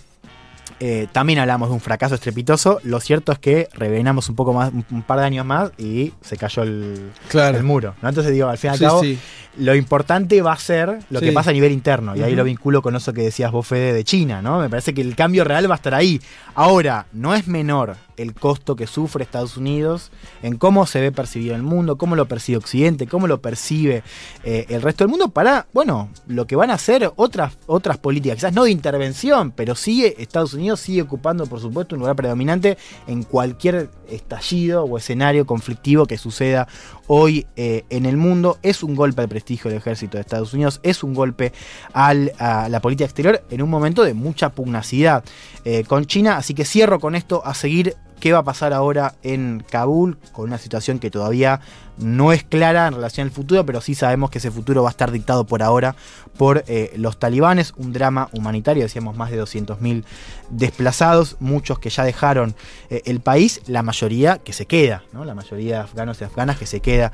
eh, 0.83 1.09
también 1.13 1.39
hablamos 1.39 1.69
de 1.69 1.75
un 1.75 1.81
fracaso 1.81 2.15
estrepitoso. 2.15 2.81
Lo 2.85 3.01
cierto 3.01 3.33
es 3.33 3.39
que 3.39 3.69
revenamos 3.75 4.31
un 4.31 4.37
poco 4.37 4.55
más, 4.55 4.73
un, 4.73 5.03
par 5.03 5.19
de 5.19 5.27
años 5.27 5.45
más 5.45 5.73
y 5.77 6.15
se 6.23 6.39
cayó 6.39 6.63
el, 6.63 7.11
Claro. 7.29 7.59
el 7.59 7.65
muro. 7.65 7.95
¿no? 8.01 8.09
Entonces 8.09 8.33
digo, 8.33 8.49
al 8.49 8.57
fin 8.57 8.69
y 8.69 8.73
al 8.73 8.79
Sí, 8.79 8.85
cabo, 8.85 9.01
sí. 9.03 9.19
lo 9.59 9.75
importante 9.75 10.41
va 10.41 10.53
a 10.55 10.57
ser 10.59 11.01
lo 11.11 11.21
que 11.21 11.33
pasa 11.33 11.51
a 11.51 11.53
nivel 11.53 11.73
interno. 11.73 12.17
Y 12.17 12.23
ahí 12.23 12.35
lo 12.35 12.45
vinculo 12.45 12.81
con 12.81 12.97
eso 12.97 13.13
que 13.13 13.21
decías 13.23 13.53
vos, 13.53 13.67
Fede, 13.67 13.93
de 13.93 14.05
China, 14.05 14.41
¿no? 14.41 14.59
Me 14.59 14.71
parece 14.71 14.95
que 14.95 15.03
el 15.03 15.15
cambio 15.17 15.45
real 15.45 15.69
va 15.71 15.75
a 15.75 15.77
estar 15.77 15.93
ahí. 15.95 16.19
Ahora, 16.55 17.05
no 17.13 17.35
es 17.35 17.47
menor 17.47 17.97
el 18.21 18.35
costo 18.35 18.77
que 18.77 18.87
sufre 18.87 19.25
Estados 19.25 19.57
Unidos 19.57 20.11
en 20.43 20.57
cómo 20.57 20.87
se 20.87 21.01
ve 21.01 21.13
percibido 21.13 21.55
el 21.55 21.63
mundo, 21.63 21.97
cómo 21.97 22.17
lo 22.17 22.27
percibe 22.27 22.59
Occidente, 22.59 23.07
cómo 23.07 23.27
lo 23.27 23.41
percibe 23.41 24.03
eh, 24.45 24.67
el 24.69 24.83
resto 24.83 25.05
del 25.05 25.11
mundo 25.11 25.29
para, 25.29 25.67
bueno, 25.73 26.09
lo 26.27 26.47
que 26.47 26.57
van 26.57 26.71
a 26.71 26.75
hacer 26.75 27.11
otras, 27.17 27.57
otras 27.67 27.99
políticas, 27.99 28.37
quizás 28.37 28.53
no 28.53 28.65
de 28.65 28.71
intervención, 28.71 29.53
pero 29.53 29.75
sigue, 29.75 30.17
Estados 30.19 30.55
Unidos 30.55 30.81
sigue 30.81 31.03
ocupando, 31.03 31.47
por 31.47 31.61
supuesto, 31.61 31.95
un 31.95 32.01
lugar 32.01 32.17
predominante 32.17 32.77
en 33.07 33.23
cualquier 33.23 33.91
estallido 34.09 34.85
o 34.85 34.99
escenario 34.99 35.47
conflictivo 35.47 36.07
que 36.07 36.19
suceda 36.19 36.67
hoy 37.07 37.47
eh, 37.57 37.85
en 37.91 38.07
el 38.07 38.17
mundo. 38.17 38.59
Es 38.63 38.83
un 38.83 38.95
golpe 38.95 39.23
al 39.23 39.29
prestigio 39.29 39.71
del 39.71 39.79
ejército 39.79 40.17
de 40.17 40.23
Estados 40.23 40.53
Unidos, 40.55 40.81
es 40.83 41.03
un 41.03 41.15
golpe 41.15 41.53
al- 41.93 42.33
a 42.39 42.69
la 42.69 42.81
política 42.81 43.05
exterior 43.05 43.43
en 43.51 43.63
un 43.63 43.71
momento 43.71 44.03
de 44.03 44.15
mucha 44.15 44.51
pugnacidad 44.51 45.25
eh, 45.65 45.85
con 45.87 46.05
China. 46.07 46.37
Así 46.37 46.55
que 46.55 46.65
cierro 46.65 47.01
con 47.01 47.15
esto 47.15 47.43
a 47.45 47.55
seguir 47.55 47.97
qué 48.21 48.33
va 48.33 48.39
a 48.41 48.45
pasar 48.45 48.73
ahora 48.73 49.15
en 49.23 49.65
Kabul 49.69 50.19
con 50.33 50.45
una 50.45 50.59
situación 50.59 50.99
que 50.99 51.11
todavía 51.11 51.61
no 51.99 52.33
es 52.33 52.45
clara 52.45 52.87
en 52.87 52.95
relación 52.95 53.27
al 53.27 53.31
futuro, 53.33 53.67
pero 53.67 53.81
sí 53.81 53.95
sabemos 53.95 54.31
que 54.31 54.39
ese 54.39 54.51
futuro 54.51 54.83
va 54.83 54.89
a 54.89 54.93
estar 54.93 55.11
dictado 55.11 55.45
por 55.45 55.63
ahora 55.63 55.97
por 56.39 56.65
eh, 56.69 56.93
los 56.97 57.19
talibanes, 57.19 57.75
un 57.77 57.93
drama 57.93 58.29
humanitario, 58.33 58.83
decíamos 58.85 59.17
más 59.17 59.31
de 59.31 59.43
200.000 59.43 60.05
desplazados, 60.51 61.37
muchos 61.41 61.79
que 61.79 61.91
ya 61.91 62.05
dejaron 62.05 62.55
eh, 62.91 63.03
el 63.07 63.21
país, 63.21 63.61
la 63.67 63.83
mayoría 63.83 64.39
que 64.39 64.53
se 64.53 64.67
queda, 64.67 65.03
¿no? 65.13 65.25
la 65.25 65.35
mayoría 65.35 65.77
de 65.77 65.81
afganos 65.83 66.21
y 66.21 66.25
afganas 66.25 66.59
que 66.59 66.67
se 66.67 66.81
queda 66.81 67.13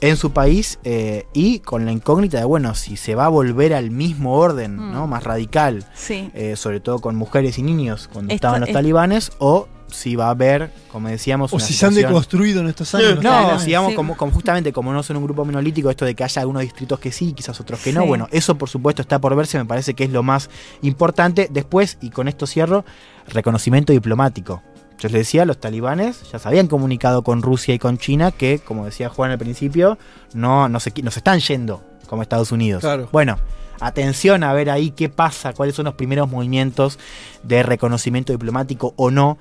en 0.00 0.16
su 0.16 0.32
país 0.32 0.78
eh, 0.84 1.26
y 1.32 1.60
con 1.60 1.84
la 1.86 1.92
incógnita 1.92 2.38
de, 2.38 2.44
bueno, 2.44 2.74
si 2.74 2.96
se 2.96 3.14
va 3.14 3.26
a 3.26 3.28
volver 3.28 3.72
al 3.72 3.90
mismo 3.90 4.34
orden, 4.34 4.76
Mm. 4.76 4.92
¿no? 4.92 5.06
Más 5.06 5.22
radical, 5.22 5.86
Sí. 5.94 6.30
eh, 6.34 6.56
sobre 6.56 6.80
todo 6.80 6.98
con 6.98 7.14
mujeres 7.14 7.58
y 7.58 7.62
niños 7.62 8.08
cuando 8.12 8.32
Esto 8.34 8.36
estaban 8.48 8.60
los 8.60 8.68
es- 8.70 8.74
talibanes, 8.74 9.32
o 9.38 9.68
si 9.94 10.16
va 10.16 10.26
a 10.26 10.30
haber, 10.30 10.70
como 10.90 11.08
decíamos, 11.08 11.52
O 11.52 11.56
una 11.56 11.64
si 11.64 11.72
se 11.72 11.86
han 11.86 11.94
deconstruido 11.94 12.60
en 12.60 12.68
estos 12.68 12.94
años. 12.94 13.22
no, 13.22 13.58
si 13.58 13.66
digamos, 13.66 13.90
sí. 13.90 13.96
como, 13.96 14.16
como 14.16 14.32
justamente 14.32 14.72
como 14.72 14.92
no 14.92 15.02
son 15.02 15.16
un 15.16 15.24
grupo 15.24 15.44
monolítico, 15.44 15.90
esto 15.90 16.04
de 16.04 16.14
que 16.14 16.24
haya 16.24 16.42
algunos 16.42 16.62
distritos 16.62 16.98
que 16.98 17.12
sí, 17.12 17.32
quizás 17.32 17.58
otros 17.60 17.80
que 17.80 17.92
no, 17.92 18.06
bueno, 18.06 18.28
eso 18.32 18.56
por 18.56 18.68
supuesto 18.68 19.02
está 19.02 19.20
por 19.20 19.34
verse, 19.34 19.58
me 19.58 19.64
parece 19.64 19.94
que 19.94 20.04
es 20.04 20.10
lo 20.10 20.22
más 20.22 20.50
importante. 20.82 21.48
Después, 21.50 21.98
y 22.00 22.10
con 22.10 22.28
esto 22.28 22.46
cierro, 22.46 22.84
reconocimiento 23.28 23.92
diplomático. 23.92 24.62
Yo 24.98 25.08
les 25.08 25.12
decía, 25.12 25.44
los 25.44 25.58
talibanes 25.58 26.30
ya 26.30 26.38
se 26.38 26.48
habían 26.48 26.66
comunicado 26.66 27.22
con 27.22 27.42
Rusia 27.42 27.74
y 27.74 27.78
con 27.78 27.98
China 27.98 28.30
que, 28.30 28.58
como 28.58 28.84
decía 28.84 29.08
Juan 29.08 29.30
al 29.30 29.38
principio, 29.38 29.98
no, 30.32 30.68
no, 30.68 30.80
se, 30.80 30.92
no 31.02 31.10
se 31.10 31.20
están 31.20 31.40
yendo 31.40 31.82
como 32.06 32.22
Estados 32.22 32.52
Unidos. 32.52 32.80
Claro. 32.80 33.08
Bueno, 33.12 33.38
atención 33.80 34.44
a 34.44 34.52
ver 34.52 34.70
ahí 34.70 34.90
qué 34.90 35.08
pasa, 35.08 35.52
cuáles 35.52 35.74
son 35.74 35.86
los 35.86 35.94
primeros 35.94 36.30
movimientos 36.30 36.98
de 37.42 37.62
reconocimiento 37.62 38.32
diplomático 38.32 38.94
o 38.96 39.10
no, 39.10 39.38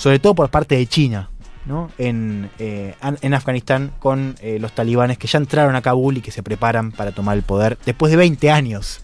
sobre 0.00 0.18
todo 0.18 0.34
por 0.34 0.48
parte 0.48 0.76
de 0.76 0.86
China. 0.86 1.28
¿no? 1.66 1.90
En, 1.98 2.48
eh, 2.58 2.94
en 3.20 3.34
Afganistán 3.34 3.92
con 3.98 4.34
eh, 4.40 4.56
los 4.58 4.72
talibanes 4.72 5.18
que 5.18 5.28
ya 5.28 5.38
entraron 5.38 5.76
a 5.76 5.82
Kabul 5.82 6.16
y 6.16 6.20
que 6.22 6.30
se 6.30 6.42
preparan 6.42 6.90
para 6.90 7.12
tomar 7.12 7.36
el 7.36 7.42
poder 7.42 7.76
después 7.84 8.10
de 8.10 8.16
20 8.16 8.50
años 8.50 9.02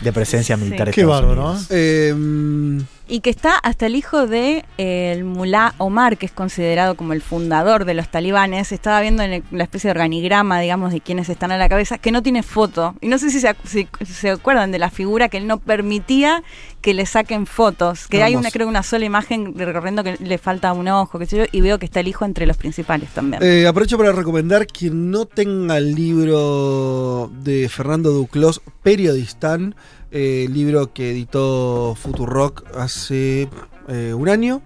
de 0.00 0.10
presencia 0.12 0.56
Sí. 0.56 0.64
militar. 0.64 0.86
de 0.88 0.92
Qué 0.94 1.04
bárbaro. 1.04 1.54
Eh, 1.70 2.12
mm, 2.16 2.78
Y 3.08 3.20
que 3.20 3.28
está 3.30 3.56
hasta 3.58 3.84
el 3.86 3.94
hijo 3.94 4.26
de 4.26 4.64
eh, 4.78 5.12
el 5.14 5.24
mulá 5.24 5.74
Omar, 5.78 6.16
que 6.16 6.24
es 6.26 6.32
considerado 6.32 6.96
como 6.96 7.12
el 7.12 7.20
fundador 7.20 7.84
de 7.84 7.92
los 7.94 8.08
talibanes. 8.10 8.72
Estaba 8.72 9.00
viendo 9.02 9.22
en 9.22 9.32
el- 9.34 9.44
la 9.52 9.64
especie 9.64 9.88
de 9.88 9.92
organigrama, 9.92 10.58
digamos, 10.60 10.92
de 10.92 11.02
quienes 11.02 11.28
están 11.28 11.52
a 11.52 11.58
la 11.58 11.68
cabeza, 11.68 11.98
que 11.98 12.10
no 12.10 12.22
tiene 12.22 12.42
foto. 12.42 12.94
Y 13.02 13.08
no 13.08 13.18
sé 13.18 13.30
si 13.30 13.38
se, 13.38 13.50
ac- 13.50 13.56
si 13.66 13.86
se 14.06 14.30
acuerdan 14.30 14.72
de 14.72 14.78
la 14.78 14.88
figura 14.90 15.28
que 15.28 15.36
él 15.36 15.46
no 15.46 15.58
permitía 15.58 16.42
que 16.82 16.92
le 16.92 17.06
saquen 17.06 17.46
fotos. 17.46 18.08
Que 18.08 18.22
hay 18.22 18.36
una, 18.36 18.50
creo, 18.50 18.68
una 18.68 18.82
sola 18.82 19.04
imagen 19.04 19.54
recorriendo 19.56 20.04
que 20.04 20.16
le 20.18 20.36
falta 20.36 20.72
un 20.72 20.88
ojo, 20.88 21.18
qué 21.18 21.26
sé 21.26 21.38
yo, 21.38 21.44
y 21.50 21.60
veo 21.60 21.78
que 21.78 21.86
está 21.86 22.00
el 22.00 22.08
hijo 22.08 22.24
entre 22.24 22.44
los 22.44 22.56
principales 22.56 23.08
también. 23.10 23.42
Eh, 23.42 23.66
aprovecho 23.66 23.96
para 23.96 24.12
recomendar 24.12 24.66
quien 24.66 25.10
no 25.10 25.24
tenga 25.24 25.78
el 25.78 25.94
libro 25.94 27.30
de 27.42 27.68
Fernando 27.68 28.10
Duclos, 28.10 28.60
Periodistán, 28.82 29.76
eh, 30.10 30.46
libro 30.50 30.92
que 30.92 31.12
editó 31.12 31.96
Futurock 31.98 32.64
hace 32.76 33.48
eh, 33.88 34.12
un 34.12 34.28
año. 34.28 34.60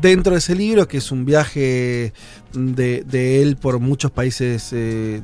Dentro 0.00 0.32
de 0.34 0.38
ese 0.38 0.54
libro, 0.54 0.86
que 0.86 0.98
es 0.98 1.10
un 1.10 1.24
viaje 1.24 2.12
de, 2.52 3.02
de 3.04 3.42
él 3.42 3.56
por 3.56 3.80
muchos 3.80 4.12
países 4.12 4.70
de, 4.70 5.22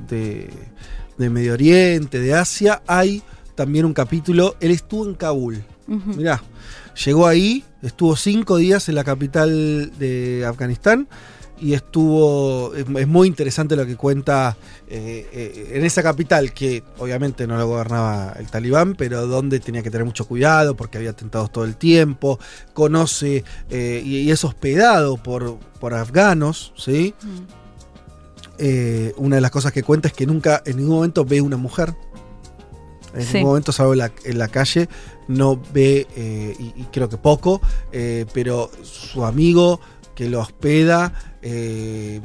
de 1.17 1.31
Medio 1.31 1.53
Oriente, 1.53 2.19
de 2.19 2.35
Asia, 2.35 2.83
hay 2.89 3.23
también 3.55 3.85
un 3.85 3.95
capítulo, 3.95 4.57
él 4.61 4.71
estuvo 4.71 5.07
en 5.07 5.14
Kabul. 5.14 5.64
Mirá, 5.87 6.43
llegó 7.05 7.27
ahí, 7.27 7.62
estuvo 7.83 8.17
cinco 8.17 8.57
días 8.57 8.88
en 8.88 8.95
la 8.95 9.05
capital 9.05 9.93
de 9.99 10.45
Afganistán 10.47 11.07
y 11.61 11.75
estuvo. 11.75 12.75
Es, 12.75 12.87
es 12.88 13.07
muy 13.07 13.29
interesante 13.29 13.77
lo 13.77 13.85
que 13.85 13.95
cuenta 13.97 14.57
eh, 14.88 15.29
eh, 15.33 15.73
en 15.75 15.85
esa 15.85 16.03
capital, 16.03 16.53
que 16.53 16.83
obviamente 16.99 17.47
no 17.47 17.59
lo 17.59 17.67
gobernaba 17.67 18.35
el 18.38 18.51
talibán, 18.51 18.95
pero 18.95 19.27
donde 19.27 19.61
tenía 19.61 19.83
que 19.83 19.90
tener 19.90 20.07
mucho 20.07 20.27
cuidado 20.27 20.75
porque 20.75 20.97
había 20.97 21.11
atentados 21.11 21.53
todo 21.53 21.64
el 21.64 21.77
tiempo. 21.77 22.38
Conoce 22.73 23.45
eh, 23.71 24.03
y, 24.05 24.21
y 24.21 24.31
es 24.31 24.43
hospedado 24.43 25.19
por, 25.19 25.59
por 25.81 25.93
afganos, 25.93 26.73
¿sí? 26.77 27.14
Eh, 28.59 29.12
una 29.17 29.37
de 29.37 29.43
las 29.43 29.51
cosas 29.51 29.73
que 29.73 29.83
cuenta 29.83 30.09
es 30.09 30.14
que 30.14 30.27
nunca, 30.27 30.62
en 30.64 30.79
ningún 30.79 30.95
momento 30.97 31.25
ve 31.25 31.40
una 31.40 31.57
mujer. 31.57 31.93
En 33.14 33.22
Sí. 33.22 33.35
ningún 33.35 33.50
momento, 33.50 33.72
salvo 33.72 33.92
en 33.92 33.98
la, 34.00 34.12
en 34.24 34.38
la 34.38 34.48
calle, 34.48 34.88
no 35.29 35.61
ve, 35.72 36.07
eh, 36.16 36.55
y, 36.59 36.64
y 36.83 36.87
creo 36.92 37.09
que 37.09 37.16
poco, 37.16 37.61
eh, 37.92 38.27
pero 38.35 38.70
su 38.83 39.24
amigo 39.24 39.81
que 40.14 40.29
lo 40.29 40.40
hospeda 40.40 41.12
eh, 41.42 42.20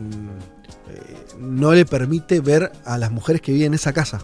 eh, 0.90 1.18
no 1.40 1.74
le 1.74 1.86
permite 1.86 2.40
ver 2.40 2.72
a 2.86 2.98
las 2.98 3.12
mujeres 3.12 3.42
que 3.42 3.52
viven 3.52 3.68
en 3.68 3.74
esa 3.76 3.94
casa. 3.94 4.20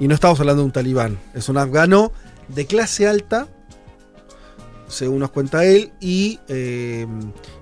Y 0.00 0.08
no 0.08 0.14
estamos 0.14 0.38
hablando 0.40 0.62
de 0.62 0.66
un 0.66 0.72
talibán, 0.72 1.18
es 1.34 1.48
un 1.48 1.56
afgano 1.56 2.12
de 2.48 2.66
clase 2.66 3.08
alta, 3.08 3.48
según 4.88 5.20
nos 5.20 5.30
cuenta 5.30 5.64
él, 5.64 5.92
y 6.00 6.38
eh, 6.48 7.06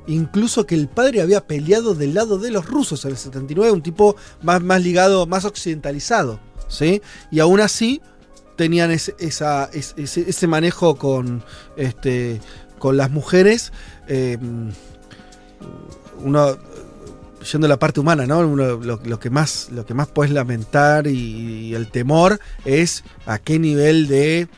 incluso 0.08 0.66
que 0.66 0.74
el 0.74 0.88
padre 0.88 1.22
había 1.22 1.46
peleado 1.46 1.94
del 1.94 2.12
lado 2.14 2.38
de 2.38 2.50
los 2.50 2.66
rusos 2.66 3.04
en 3.04 3.12
el 3.12 3.16
79, 3.16 3.70
un 3.72 3.82
tipo 3.82 4.16
más, 4.42 4.60
más 4.62 4.82
ligado, 4.82 5.26
más 5.26 5.44
occidentalizado, 5.44 6.40
¿sí? 6.68 7.02
Y 7.30 7.40
aún 7.40 7.60
así 7.60 8.00
tenían 8.56 8.90
ese, 8.90 9.14
ese, 9.18 10.46
manejo 10.46 10.96
con, 10.96 11.42
este, 11.76 12.40
con 12.78 12.96
las 12.96 13.10
mujeres. 13.10 13.72
eh, 14.08 14.38
uno 16.18 16.56
yendo 17.52 17.66
a 17.66 17.68
la 17.68 17.78
parte 17.78 18.00
humana, 18.00 18.26
¿no? 18.26 18.42
Lo 18.42 19.20
que 19.20 19.30
más, 19.30 19.68
lo 19.70 19.84
que 19.84 19.94
más 19.94 20.08
puedes 20.08 20.32
lamentar 20.32 21.06
y, 21.06 21.68
y 21.68 21.74
el 21.74 21.88
temor 21.88 22.40
es 22.64 23.04
a 23.26 23.38
qué 23.38 23.58
nivel 23.58 24.06
de 24.08 24.48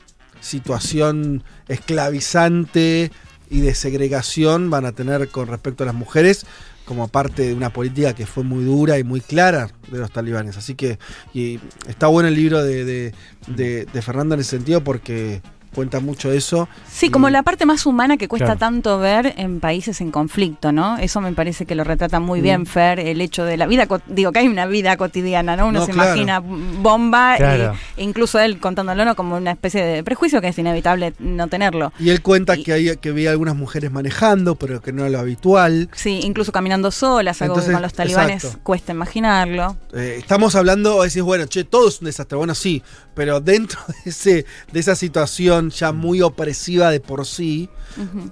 situación 0.40 1.42
esclavizante 1.68 3.10
y 3.50 3.60
de 3.60 3.74
segregación 3.74 4.70
van 4.70 4.86
a 4.86 4.92
tener 4.92 5.28
con 5.28 5.48
respecto 5.48 5.82
a 5.82 5.86
las 5.86 5.94
mujeres 5.94 6.46
como 6.86 7.08
parte 7.08 7.42
de 7.48 7.54
una 7.54 7.70
política 7.70 8.14
que 8.14 8.24
fue 8.26 8.44
muy 8.44 8.64
dura 8.64 8.98
y 8.98 9.04
muy 9.04 9.20
clara 9.20 9.68
de 9.90 9.98
los 9.98 10.10
talibanes. 10.10 10.56
Así 10.56 10.74
que 10.74 10.98
y 11.34 11.60
está 11.86 12.06
bueno 12.06 12.28
el 12.28 12.34
libro 12.34 12.62
de, 12.64 12.84
de, 12.84 13.12
de- 13.48 14.02
Fernando 14.02 14.34
en 14.34 14.40
ese 14.40 14.50
sentido 14.50 14.82
porque 14.82 15.42
cuenta 15.74 16.00
mucho 16.00 16.32
eso. 16.32 16.68
Sí, 16.90 17.10
como 17.10 17.28
Y- 17.28 17.32
la 17.32 17.42
parte 17.42 17.66
más 17.66 17.84
humana 17.86 18.16
que 18.16 18.28
cuesta 18.28 18.46
Claro. 18.46 18.58
tanto 18.58 18.98
ver 18.98 19.34
en 19.36 19.60
países 19.60 20.00
en 20.00 20.10
conflicto, 20.10 20.72
¿no? 20.72 20.96
Eso 20.98 21.20
me 21.20 21.32
parece 21.32 21.66
que 21.66 21.74
lo 21.74 21.84
retrata 21.84 22.18
muy 22.20 22.40
Mm. 22.40 22.42
bien, 22.42 22.66
Fer, 22.66 22.98
el 23.00 23.20
hecho 23.20 23.44
de 23.44 23.56
la 23.56 23.66
vida, 23.66 23.86
digo 24.06 24.32
que 24.32 24.38
hay 24.38 24.48
una 24.48 24.66
vida 24.66 24.96
cotidiana, 24.96 25.56
¿no? 25.56 25.66
Uno 25.68 25.80
No, 25.80 25.86
se 25.86 25.92
claro. 25.92 26.10
imagina 26.10 26.40
bomba, 26.40 27.36
Claro. 27.36 27.74
e 27.96 28.02
incluso 28.02 28.38
él 28.38 28.58
contándolo 28.58 29.04
¿no? 29.04 29.14
como 29.16 29.36
una 29.36 29.52
especie 29.52 29.84
de 29.84 30.02
prejuicio 30.04 30.40
que 30.40 30.48
es 30.48 30.58
inevitable 30.58 31.12
no 31.18 31.48
tenerlo. 31.48 31.92
Y 31.98 32.10
él 32.10 32.22
cuenta 32.22 32.56
Y- 32.56 32.62
que, 32.62 32.72
hay, 32.72 32.96
que 32.96 33.12
veía 33.12 33.30
algunas 33.30 33.54
mujeres 33.56 33.90
manejando, 33.92 34.54
pero 34.56 34.80
que 34.80 34.92
no 34.92 35.02
era 35.02 35.10
lo 35.10 35.18
habitual. 35.18 35.88
Sí, 35.94 36.20
incluso 36.22 36.52
caminando 36.52 36.90
solas, 36.90 37.40
algo 37.42 37.54
Entonces, 37.54 37.70
que 37.70 37.74
con 37.74 37.82
los 37.82 37.92
talibanes 37.92 38.44
exacto. 38.44 38.60
cuesta 38.62 38.92
imaginarlo. 38.92 39.76
Eh, 39.94 40.16
estamos 40.18 40.54
hablando, 40.54 41.02
decís, 41.02 41.22
bueno, 41.22 41.46
che, 41.46 41.64
todo 41.64 41.88
es 41.88 42.00
un 42.00 42.06
desastre. 42.06 42.36
Bueno, 42.38 42.54
sí, 42.54 42.82
pero 43.16 43.40
dentro 43.40 43.80
de, 44.04 44.10
ese, 44.10 44.46
de 44.70 44.78
esa 44.80 44.94
situación 44.94 45.70
ya 45.70 45.90
muy 45.90 46.22
opresiva 46.22 46.90
de 46.90 47.00
por 47.00 47.26
sí, 47.26 47.68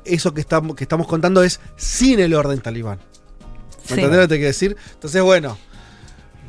eso 0.05 0.33
que 0.33 0.41
estamos, 0.43 0.77
que 0.77 0.85
estamos 0.85 1.09
contando 1.09 1.43
es 1.43 1.59
sin 1.77 2.21
el 2.21 2.35
orden 2.35 2.61
talibán. 2.61 2.99
¿Me 2.99 3.87
Sí. 3.89 3.95
entendés 3.95 4.17
lo 4.17 4.23
que 4.23 4.29
te 4.29 4.35
quiero 4.37 4.47
decir? 4.49 4.77
Entonces, 4.95 5.23
bueno, 5.23 5.59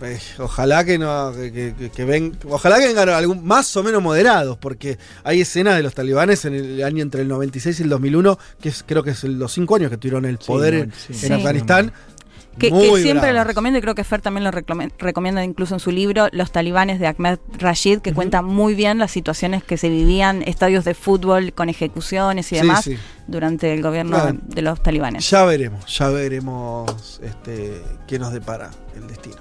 eh, 0.02 0.20
ojalá 0.40 0.84
que 0.84 0.98
no, 0.98 1.32
que, 1.34 1.74
que- 1.78 1.90
que- 1.90 2.06
ven, 2.06 2.38
ojalá 2.50 2.80
que 2.80 2.88
vengan 2.88 3.10
algún, 3.10 3.46
más 3.46 3.76
o 3.78 3.84
menos 3.84 4.02
moderados, 4.04 4.58
porque 4.58 4.98
hay 5.24 5.42
escenas 5.42 5.76
de 5.78 5.84
los 5.84 5.94
talibanes 5.94 6.44
en 6.46 6.54
el 6.54 6.84
año 6.84 7.02
entre 7.02 7.22
el 7.22 7.28
96 7.30 7.80
y 7.80 7.84
el 7.84 7.90
2001, 7.90 8.38
que 8.62 8.70
es, 8.70 8.84
creo 8.86 9.04
que 9.04 9.12
es 9.12 9.24
el- 9.24 9.40
los 9.40 9.54
cinco 9.54 9.76
años 9.78 9.90
que 9.90 9.98
tuvieron 9.98 10.26
el 10.26 10.38
poder 10.38 10.74
en, 10.76 10.92
sí. 10.94 11.14
en 11.14 11.16
Sí. 11.16 11.34
Afganistán. 11.34 11.94
Que, 12.60 12.70
siempre 13.02 13.34
lo 13.34 13.44
recomiendo 13.44 13.80
y 13.80 13.82
creo 13.82 13.96
que 13.96 14.04
Fer 14.04 14.22
también 14.22 14.44
lo 14.46 14.52
recomienda 14.52 15.44
incluso 15.44 15.74
en 15.74 15.80
su 15.80 15.92
libro 15.92 16.28
Los 16.32 16.52
talibanes 16.52 17.00
de 17.00 17.08
Ahmed 17.08 17.40
Rashid, 17.58 18.00
que 18.00 18.14
cuenta 18.14 18.42
muy 18.42 18.76
bien 18.76 18.98
las 18.98 19.12
situaciones 19.12 19.64
que 19.64 19.78
se 19.78 19.90
vivían, 19.90 20.42
estadios 20.44 20.86
de 20.86 20.94
fútbol 20.94 21.52
con 21.54 21.68
ejecuciones 21.70 22.46
y 22.52 22.56
Sí, 22.56 22.62
demás 22.62 22.86
sí. 22.86 22.98
durante 23.28 23.74
el 23.74 23.82
gobierno 23.82 24.16
Claro. 24.18 24.38
de 24.42 24.62
los 24.62 24.82
talibanes. 24.82 25.30
Ya 25.30 25.44
veremos, 25.44 25.86
ya 25.98 26.10
veremos 26.10 27.20
este, 27.24 27.82
qué 28.08 28.20
nos 28.20 28.32
depara 28.32 28.72
el 28.96 29.08
destino. 29.08 29.36